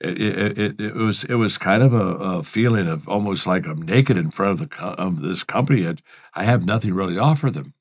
[0.00, 2.06] it, it, it, it was it was kind of a,
[2.38, 6.02] a feeling of almost like i'm naked in front of the of this company and
[6.34, 7.74] i have nothing really to offer them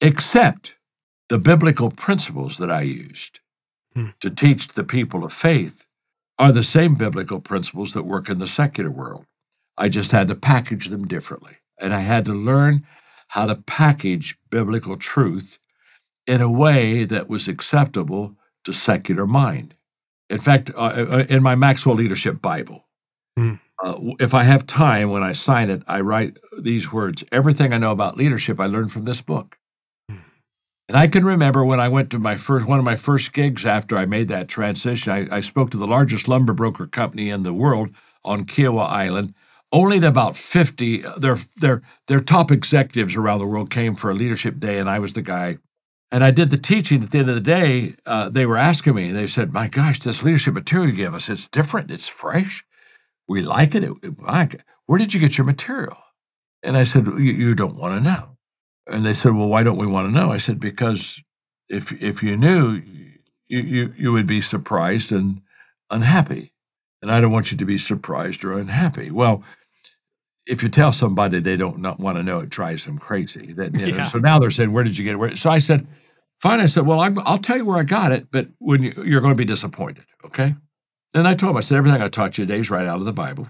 [0.00, 0.78] except
[1.28, 3.40] the biblical principles that i used
[3.94, 4.10] Hmm.
[4.20, 5.86] to teach the people of faith
[6.38, 9.26] are the same biblical principles that work in the secular world.
[9.76, 11.56] I just had to package them differently.
[11.80, 12.84] And I had to learn
[13.28, 15.58] how to package biblical truth
[16.26, 19.74] in a way that was acceptable to secular mind.
[20.28, 22.86] In fact, uh, uh, in my Maxwell Leadership Bible,
[23.36, 23.54] Hmm.
[23.82, 27.78] uh, if I have time when I sign it, I write these words Everything I
[27.78, 29.56] know about leadership, I learned from this book.
[30.88, 33.64] And I can remember when I went to my first one of my first gigs
[33.64, 35.12] after I made that transition.
[35.12, 37.90] I, I spoke to the largest lumber broker company in the world
[38.24, 39.34] on Kiawah Island.
[39.72, 44.14] Only about fifty uh, their their their top executives around the world came for a
[44.14, 45.58] leadership day, and I was the guy.
[46.12, 47.04] And I did the teaching.
[47.04, 49.12] At the end of the day, uh, they were asking me.
[49.12, 51.90] They said, "My gosh, this leadership material you give us, it's different.
[51.92, 52.64] It's fresh.
[53.28, 53.84] We like it.
[53.84, 55.98] it, it g- where did you get your material?"
[56.64, 58.38] And I said, "You, you don't want to know."
[58.88, 61.22] And they said, "Well, why don't we want to know?" I said, "Because
[61.68, 62.82] if if you knew,
[63.46, 65.42] you you, you would be surprised and
[65.90, 66.54] unhappy,
[67.00, 69.44] and I don't want you to be surprised or unhappy." Well,
[70.50, 73.52] if you tell somebody they don't not want to know, it drives them crazy.
[73.52, 74.02] Then, you know, Yeah.
[74.02, 75.36] So now they're saying, "Where did you get it?" Where?
[75.36, 75.86] So I said,
[76.40, 78.92] "Fine." I said, "Well, I'm, I'll tell you where I got it, but when you,
[79.04, 80.56] you're going to be disappointed, okay?"
[81.14, 83.04] And I told him, I said, "Everything I taught you today is right out of
[83.04, 83.48] the Bible.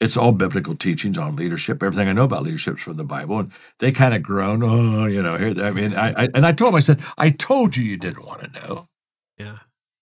[0.00, 1.82] It's all biblical teachings on leadership.
[1.82, 4.62] Everything I know about leadership is from the Bible, and they kind of groan.
[4.62, 5.64] Oh, you know, here.
[5.64, 8.26] I mean, I, I and I told them, I said, I told you you didn't
[8.26, 8.88] want to know.
[9.38, 9.58] Yeah.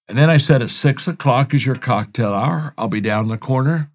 [0.09, 2.75] And then I said, at six o'clock is your cocktail hour.
[2.77, 3.92] I'll be down in the corner.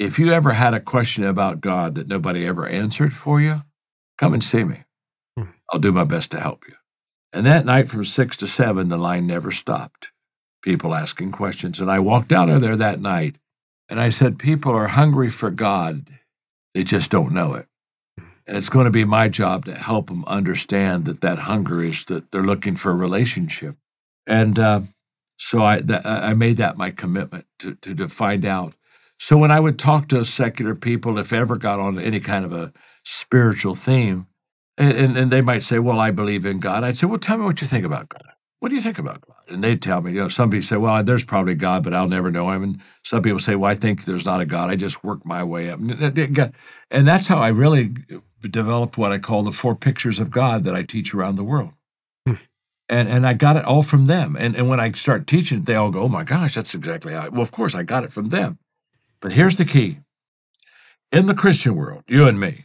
[0.00, 3.60] If you ever had a question about God that nobody ever answered for you,
[4.16, 4.84] come and see me.
[5.36, 5.50] Hmm.
[5.70, 6.74] I'll do my best to help you.
[7.34, 10.10] And that night from six to seven, the line never stopped.
[10.62, 11.80] People asking questions.
[11.80, 13.36] And I walked out of there that night
[13.90, 16.06] and I said, People are hungry for God.
[16.74, 17.66] They just don't know it.
[18.46, 22.06] And it's going to be my job to help them understand that that hunger is
[22.06, 23.76] that they're looking for a relationship.
[24.26, 24.80] And uh,
[25.36, 28.74] so I, that, I made that my commitment to, to, to find out.
[29.22, 32.54] So when I would talk to secular people, if ever got on any kind of
[32.54, 32.72] a
[33.04, 34.26] spiritual theme,
[34.78, 36.84] and, and they might say, Well, I believe in God.
[36.84, 38.32] I'd say, Well, tell me what you think about God.
[38.60, 39.36] What do you think about God?
[39.50, 42.08] And they'd tell me, you know, some people say, Well, there's probably God, but I'll
[42.08, 42.62] never know him.
[42.62, 44.70] And some people say, Well, I think there's not a God.
[44.70, 45.80] I just work my way up.
[45.80, 47.90] And that's how I really
[48.40, 51.72] developed what I call the four pictures of God that I teach around the world.
[52.26, 52.34] Hmm.
[52.88, 54.34] And, and I got it all from them.
[54.40, 57.12] And, and when I start teaching, it, they all go, Oh my gosh, that's exactly
[57.12, 57.26] how.
[57.26, 58.58] I, well, of course, I got it from them.
[59.20, 59.98] But here's the key
[61.12, 62.64] in the Christian world, you and me,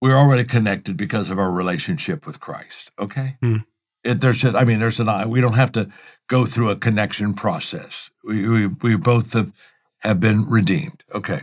[0.00, 2.90] we're already connected because of our relationship with Christ.
[2.98, 3.36] Okay.
[3.42, 3.58] Hmm.
[4.02, 5.90] It, there's just, I mean, there's an, we don't have to
[6.28, 8.10] go through a connection process.
[8.24, 9.52] We, we, we both have,
[10.00, 11.04] have been redeemed.
[11.14, 11.42] Okay.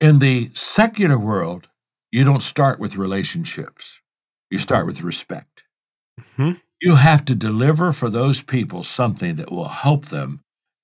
[0.00, 1.68] In the secular world,
[2.12, 4.00] you don't start with relationships.
[4.50, 5.64] You start with respect.
[6.36, 6.60] Mhm.
[6.80, 10.42] You have to deliver for those people something that will help them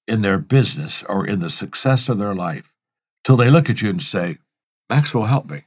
[0.09, 2.70] in their business or in the success of their life
[3.25, 4.39] till they look at you and say,
[4.89, 5.65] Maxwell, help me.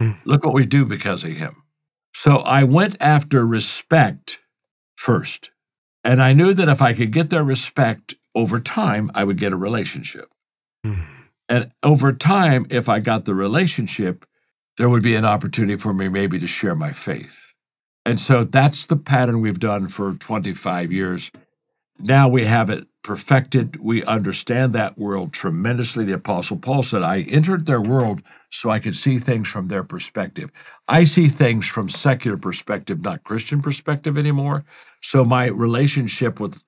[0.00, 0.12] Hmm.
[0.24, 1.62] Look what we do because of him.
[2.14, 4.40] So I went after respect
[4.96, 5.50] first.
[6.02, 9.52] And I knew that if I could get their respect over time, I would get
[9.52, 10.30] a relationship.
[10.84, 11.02] Hmm.
[11.48, 14.24] And over time, if I got the relationship,
[14.78, 17.54] there would be an opportunity for me maybe to share my faith.
[18.06, 21.30] And so that's the pattern we've done for 25 years.
[22.02, 23.76] Now we have it perfected.
[23.80, 26.04] We understand that world tremendously.
[26.04, 29.84] The Apostle Paul said, I entered their world so I could see things from their
[29.84, 30.50] perspective.
[30.88, 34.64] I see things from secular perspective, not Christian perspective anymore.
[35.02, 36.62] So my relationship with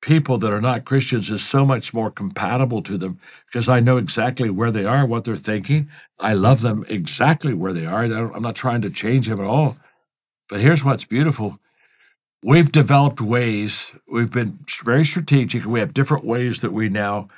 [0.00, 3.96] people that are not Christians is so much more compatible to them because I know
[3.96, 5.88] exactly where they are, what they're thinking.
[6.18, 8.04] I love them exactly where they are.
[8.04, 9.76] I'm not trying to change them at all.
[10.48, 11.58] But here's what's beautiful.
[12.42, 15.64] We've developed ways, we've been very strategic.
[15.64, 17.28] We have different ways that we now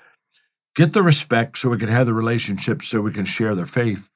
[0.74, 4.10] get the respect so we can have the relationship so we can share their faith.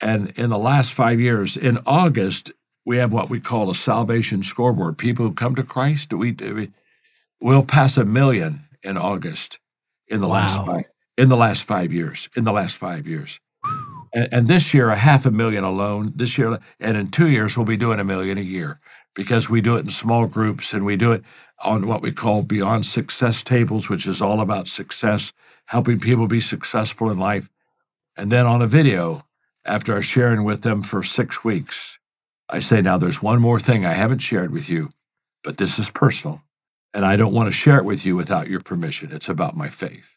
[0.00, 2.52] And in the last five years, in August,
[2.86, 4.96] we have what we call a salvation scoreboard.
[4.96, 6.70] People who come to Christ, we, we
[7.38, 9.58] we'll pass a million in August
[10.08, 10.84] in the last five
[11.18, 12.30] in the last five years.
[12.34, 13.40] In the last five years.
[14.14, 16.12] And, and this year, a half a million alone.
[16.16, 18.80] This year, and in two years, we'll be doing a million a year
[19.14, 21.22] because we do it in small groups and we do it
[21.62, 25.32] on what we call beyond success tables, which is all about success,
[25.66, 27.48] helping people be successful in life.
[28.16, 29.22] And then on a video,
[29.64, 31.98] after sharing with them for six weeks,
[32.48, 34.90] I say, now there's one more thing I haven't shared with you,
[35.44, 36.42] but this is personal.
[36.92, 39.12] And I don't want to share it with you without your permission.
[39.12, 40.16] It's about my faith.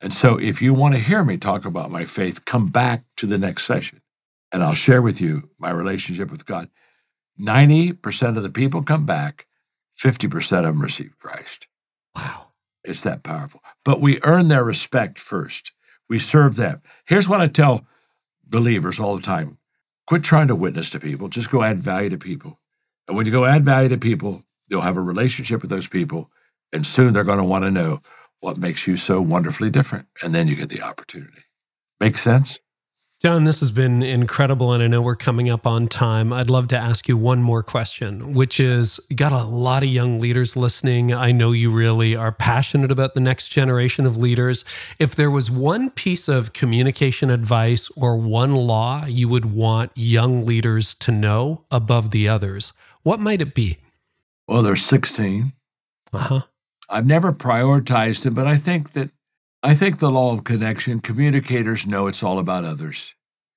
[0.00, 3.26] And so if you want to hear me talk about my faith, come back to
[3.26, 4.00] the next session
[4.52, 6.68] and I'll share with you my relationship with God.
[7.40, 9.46] 90% of the people come back,
[9.98, 11.66] 50% of them receive Christ.
[12.14, 12.48] Wow.
[12.84, 13.62] It's that powerful.
[13.84, 15.72] But we earn their respect first.
[16.08, 16.82] We serve them.
[17.06, 17.86] Here's what I tell
[18.44, 19.58] believers all the time
[20.06, 22.58] quit trying to witness to people, just go add value to people.
[23.06, 26.30] And when you go add value to people, you'll have a relationship with those people.
[26.72, 28.00] And soon they're going to want to know
[28.40, 30.08] what makes you so wonderfully different.
[30.22, 31.42] And then you get the opportunity.
[32.00, 32.58] Make sense?
[33.24, 36.32] John, this has been incredible, and I know we're coming up on time.
[36.32, 39.88] I'd love to ask you one more question, which is you got a lot of
[39.88, 41.12] young leaders listening.
[41.12, 44.64] I know you really are passionate about the next generation of leaders.
[44.98, 50.44] If there was one piece of communication advice or one law you would want young
[50.44, 52.72] leaders to know above the others,
[53.04, 53.78] what might it be?
[54.48, 55.52] Well, there's 16.
[56.12, 56.40] Uh huh.
[56.90, 59.12] I've never prioritized them, but I think that
[59.62, 63.14] I think the law of connection, communicators know it's all about others.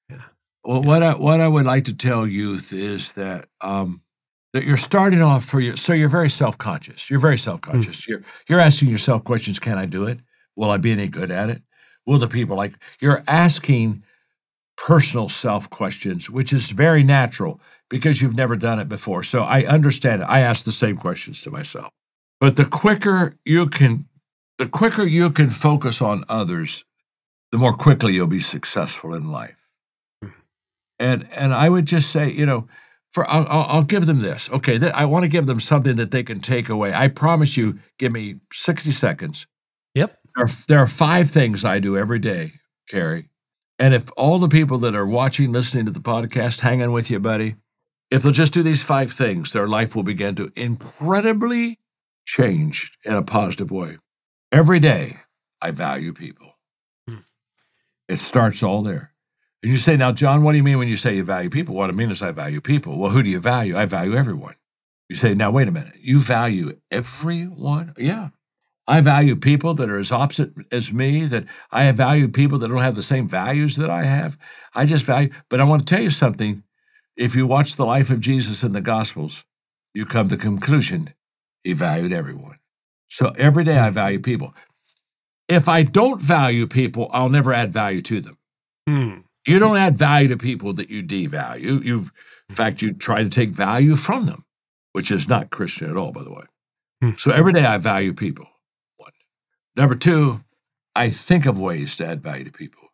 [0.10, 0.22] Yeah.
[0.64, 4.02] Well, what I what I would like to tell youth is that um,
[4.54, 5.76] that you're starting off for you.
[5.76, 7.10] so you're very self conscious.
[7.10, 8.08] You're very self conscious.
[8.08, 10.20] You're you're asking yourself questions: Can I do it?
[10.56, 11.62] Will I be any good at it?
[12.06, 12.74] Will the people like?
[13.02, 14.04] You're asking
[14.78, 19.24] personal self questions, which is very natural because you've never done it before.
[19.24, 20.26] So I understand it.
[20.26, 21.92] I ask the same questions to myself.
[22.40, 24.08] But the quicker you can
[24.58, 26.86] the quicker you can focus on others,
[27.52, 29.70] the more quickly you'll be successful in life.
[30.22, 30.30] Hmm.
[31.00, 32.68] And and I would just say, you know,
[33.16, 34.50] for I'll, I'll give them this.
[34.52, 36.94] Okay, th- I want to give them something that they can take away.
[36.94, 39.48] I promise you, give me 60 seconds.
[39.94, 40.20] Yep.
[40.36, 42.52] There are, there are five things I do every day,
[42.90, 43.30] Carey.
[43.80, 47.22] And if all the people that are watching, listening to the podcast, hanging with you,
[47.22, 47.56] buddy,
[48.12, 51.80] if they'll just do these five things, their life will begin to incredibly
[52.26, 53.98] change in a positive way.
[54.56, 55.18] Every day,
[55.62, 56.56] I value people.
[57.10, 57.18] Hmm.
[58.08, 59.12] It starts all there.
[59.62, 61.76] And you say, now, John, what do you mean when you say you value people?
[61.76, 62.98] What I mean is I value people.
[62.98, 63.76] Well, who do you value?
[63.76, 64.56] I value everyone.
[65.10, 65.98] You say, now, wait a minute.
[66.00, 67.96] You value everyone?
[67.98, 68.30] Yeah.
[68.88, 72.78] I value people that are as opposite as me, that I value people that don't
[72.78, 74.38] have the same values that I have.
[74.74, 76.64] I just value, but I want to tell you something.
[77.18, 79.44] If you watch the life of Jesus in the Gospels,
[79.94, 81.14] you come to the conclusion
[81.66, 82.60] he valued everyone.
[83.10, 84.54] So every day I value people.
[85.48, 88.38] If I don't value people, I'll never add value to them.
[88.88, 89.14] Hmm.
[89.46, 91.84] You don't add value to people that you devalue.
[91.84, 92.10] You,
[92.50, 94.46] in fact, you try to take value from them,
[94.94, 96.46] which is not Christian at all, by the way.
[97.02, 97.12] Hmm.
[97.18, 98.48] So every day I value people.
[98.98, 99.12] One.
[99.76, 100.42] Number two,
[100.96, 102.85] I think of ways to add value to people.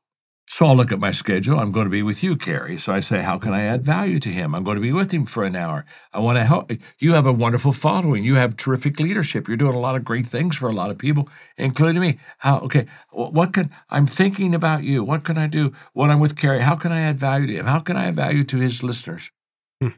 [0.54, 1.62] So I'll look at my schedule.
[1.62, 2.76] I'm going to be with you, Carey.
[2.76, 4.54] So I say, how can I add value to him?
[4.54, 5.86] I'm going to be with him for an hour.
[6.12, 6.74] I want to help.
[7.00, 8.26] You have a wonderful following.
[8.26, 9.48] You have terrific leadership.
[9.48, 12.20] You're doing a lot of great things for a lot of people, including me.
[12.40, 12.60] How?
[12.60, 12.86] Okay.
[13.12, 15.06] What can I'm thinking about you?
[15.06, 16.60] What can I do when I'm with Carey?
[16.60, 17.66] How can I add value to him?
[17.66, 19.32] How can I add value to his listeners?
[19.80, 19.96] Hmm.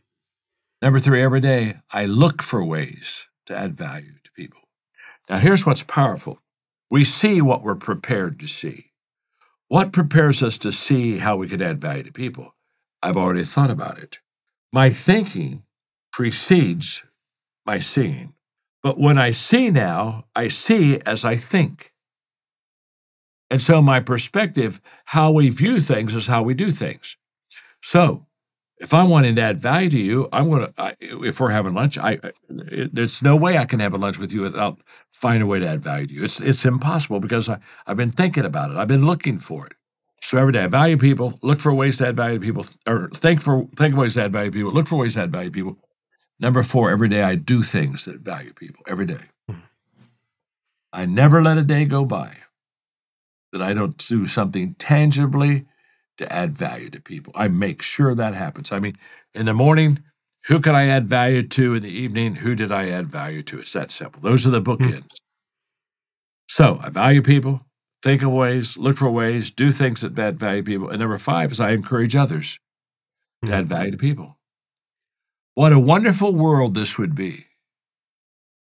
[0.83, 4.61] Number three, every day I look for ways to add value to people.
[5.31, 6.43] Now, here's what's powerful
[6.91, 8.92] we see what we're prepared to see.
[9.73, 12.53] What prepares us to see how we can add value to people?
[13.01, 14.19] I've already thought about it.
[14.71, 15.63] My thinking
[16.11, 17.03] precedes
[17.65, 18.35] my seeing.
[18.83, 21.91] But when I see now, I see as I think.
[23.49, 27.17] And so my perspective, how we view things, is how we do things.
[27.81, 28.27] So
[28.79, 31.97] if I'm wanting to add value to you, I'm going to, if we're having lunch,
[31.97, 32.19] I,
[32.49, 34.79] it, there's no way I can have a lunch with you without
[35.11, 36.23] finding a way to add value to you.
[36.23, 38.77] It's, it's impossible because I, I've been thinking about it.
[38.77, 39.73] I've been looking for it.
[40.21, 43.09] So every day I value people, look for ways to add value to people, or
[43.09, 45.31] think for think of ways to add value to people, look for ways to add
[45.31, 45.77] value to people.
[46.39, 48.83] Number four, every day I do things that value people.
[48.87, 49.19] Every day.
[49.49, 49.59] Hmm.
[50.93, 52.37] I never let a day go by
[53.51, 55.65] that I don't do something tangibly
[56.17, 57.33] to add value to people.
[57.35, 58.71] I make sure that happens.
[58.71, 58.97] I mean,
[59.33, 60.03] in the morning,
[60.45, 61.75] who can I add value to?
[61.75, 63.59] In the evening, who did I add value to?
[63.59, 64.21] It's that simple.
[64.21, 64.71] Those are the hmm.
[64.71, 65.15] bookends.
[66.47, 67.61] So I value people,
[68.03, 70.89] think of ways, look for ways, do things that add value to people.
[70.89, 72.59] And number five is I encourage others
[73.45, 74.37] to add value to people.
[75.55, 77.45] What a wonderful world this would be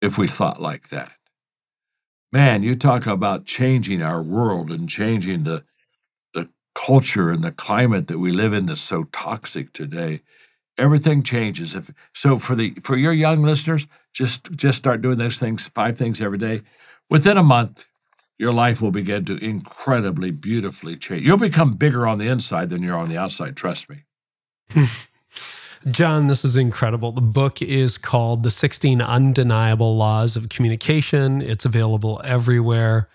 [0.01, 1.13] if we thought like that.
[2.33, 5.65] Man, you talk about changing our world and changing the
[6.87, 10.21] culture and the climate that we live in that's so toxic today.
[10.79, 11.75] Everything changes.
[11.75, 15.97] If so for the for your young listeners, just just start doing those things, five
[15.97, 16.61] things every day.
[17.11, 17.87] Within a month,
[18.39, 21.27] your life will begin to incredibly beautifully change.
[21.27, 24.05] You'll become bigger on the inside than you're on the outside, trust me.
[25.89, 27.13] John, this is incredible.
[27.13, 31.41] The book is called The 16 Undeniable Laws of Communication.
[31.41, 33.09] It's available everywhere.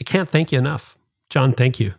[0.00, 0.98] I can't thank you enough.
[1.30, 1.94] John, thank you.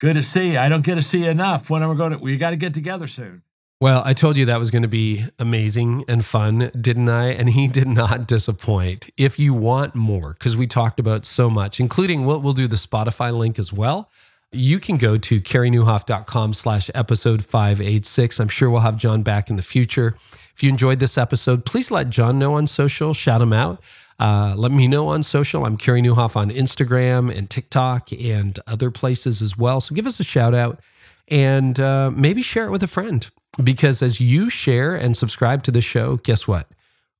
[0.00, 0.58] Good to see you.
[0.58, 1.68] I don't get to see you enough.
[1.68, 2.18] When am I going to?
[2.18, 3.42] We got to get together soon.
[3.82, 7.28] Well, I told you that was going to be amazing and fun, didn't I?
[7.28, 9.10] And he did not disappoint.
[9.18, 12.76] If you want more, because we talked about so much, including what we'll do the
[12.76, 14.10] Spotify link as well.
[14.52, 18.40] You can go to careynieuwhof.com slash episode 586.
[18.40, 20.16] I'm sure we'll have John back in the future.
[20.54, 23.82] If you enjoyed this episode, please let John know on social, shout him out.
[24.20, 25.64] Uh, let me know on social.
[25.64, 29.80] I'm Carey Nieuwhof on Instagram and TikTok and other places as well.
[29.80, 30.80] So give us a shout out
[31.28, 33.26] and uh, maybe share it with a friend
[33.64, 36.68] because as you share and subscribe to the show, guess what?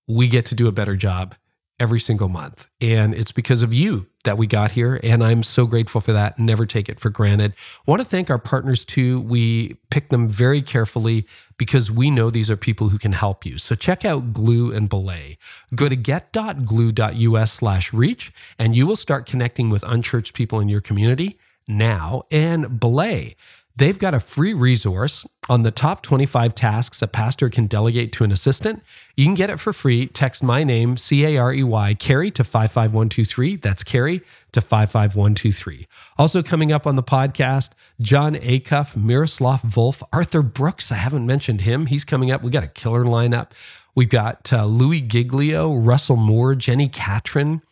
[0.06, 1.36] We get to do a better job
[1.80, 2.68] every single month.
[2.80, 5.00] And it's because of you that we got here.
[5.02, 6.38] And I'm so grateful for that.
[6.38, 7.54] Never take it for granted.
[7.56, 9.20] I want to thank our partners too.
[9.20, 11.26] We pick them very carefully
[11.56, 13.56] because we know these are people who can help you.
[13.58, 15.38] So check out Gloo and Belay.
[15.74, 20.82] Go to get.gloo.us slash reach and you will start connecting with unchurched people in your
[20.82, 22.24] community now.
[22.30, 23.36] And Belay,
[23.76, 28.24] They've got a free resource on the top 25 tasks a pastor can delegate to
[28.24, 28.82] an assistant.
[29.16, 30.06] You can get it for free.
[30.06, 33.56] Text my name, C A R E Y, Carey to 55123.
[33.56, 34.20] That's Carey
[34.52, 35.86] to 55123.
[36.18, 40.92] Also, coming up on the podcast, Jon Acuff, Miroslav Volf, Arthur Brooks.
[40.92, 41.86] I haven't mentioned him.
[41.86, 42.42] He's coming up.
[42.42, 43.50] We got a killer lineup.
[43.94, 47.62] We've got uh, Louie Giglio, Russell Moore, Jenni Catron,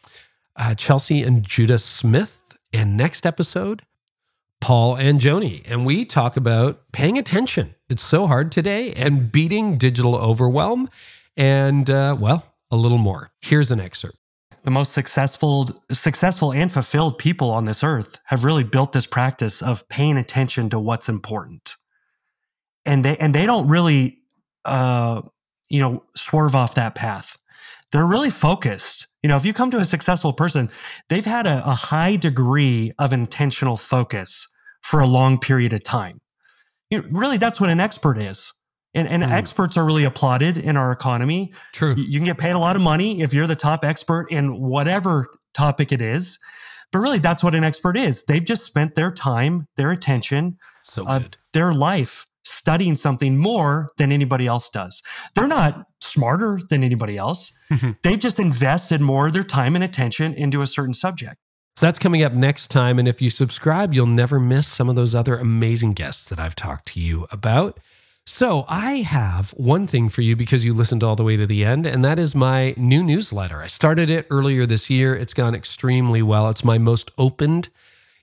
[0.56, 2.58] uh, Chelsea and Judah Smith.
[2.72, 3.82] And next episode,
[4.60, 7.74] Paul and Joni, and we talk about paying attention.
[7.88, 10.88] It's so hard today and beating digital overwhelm
[11.36, 13.30] and, uh, well, a little more.
[13.40, 14.18] Here's an excerpt.
[14.64, 19.62] The most successful, successful and fulfilled people on this earth have really built this practice
[19.62, 21.76] of paying attention to what's important,
[22.84, 24.18] and they and they don't really,
[24.66, 25.22] uh,
[25.70, 27.38] you know, swerve off that path.
[27.92, 29.06] They're really focused.
[29.22, 30.70] You know, if you come to a successful person,
[31.08, 34.47] they've had a, a high degree of intentional focus
[34.88, 36.18] for a long period of time.
[36.90, 38.54] You know, really, that's what an expert is.
[38.94, 39.30] And, and mm.
[39.30, 41.52] experts are really applauded in our economy.
[41.74, 41.94] True.
[41.94, 45.26] You, can get paid a lot of money if you're the top expert in whatever
[45.52, 46.38] topic it is.
[46.90, 48.24] But really, that's what an expert is.
[48.24, 51.20] They've just spent their time, their attention, so uh,
[51.52, 55.02] their life studying something more than anybody else does.
[55.34, 57.52] They're not smarter than anybody else.
[57.70, 57.90] Mm-hmm.
[58.02, 61.36] They've just invested more of their time and attention into a certain subject.
[61.78, 62.98] So that's coming up next time.
[62.98, 66.56] And if you subscribe, you'll never miss some of those other amazing guests that I've
[66.56, 67.78] talked to you about.
[68.26, 71.64] So, I have one thing for you because you listened all the way to the
[71.64, 73.62] end, and that is my new newsletter.
[73.62, 75.14] I started it earlier this year.
[75.14, 76.48] It's gone extremely well.
[76.48, 77.68] It's my most opened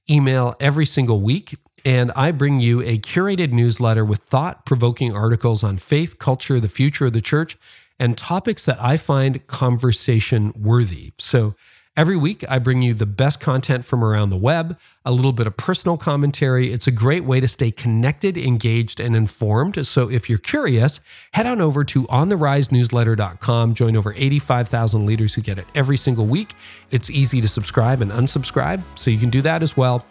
[0.09, 1.55] email every single week.
[1.85, 6.67] And I bring you a curated newsletter with thought provoking articles on faith, culture, the
[6.67, 7.57] future of the church,
[7.97, 11.13] and topics that I find conversation worthy.
[11.17, 11.55] So,
[11.97, 15.47] Every week, I bring you the best content from around the web, a little bit
[15.47, 16.73] of personal commentary.
[16.73, 19.87] It's a great way to stay connected, engaged, and informed.
[19.87, 20.99] So if you're curious,
[21.31, 23.75] head on over to ontherisenewsletter.com.
[23.75, 26.53] Join over 85,000 leaders who get it every single week.
[26.91, 30.05] It's easy to subscribe and unsubscribe, so you can do that as well.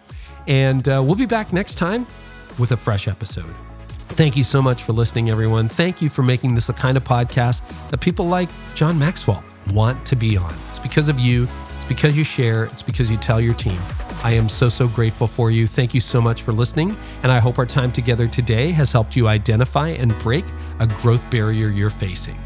[0.47, 2.07] And uh, we'll be back next time
[2.59, 3.55] with a fresh episode.
[4.09, 5.69] Thank you so much for listening, everyone.
[5.69, 7.61] Thank you for making this a kind of podcast
[7.91, 10.55] that people like John Maxwell want to be on.
[10.71, 11.47] It's because of you
[11.85, 13.79] it's because you share, it's because you tell your team.
[14.23, 15.67] I am so, so grateful for you.
[15.67, 16.97] Thank you so much for listening.
[17.23, 20.47] And I hope our time together today has helped you identify and break
[20.81, 22.39] a growth barrier you're facing.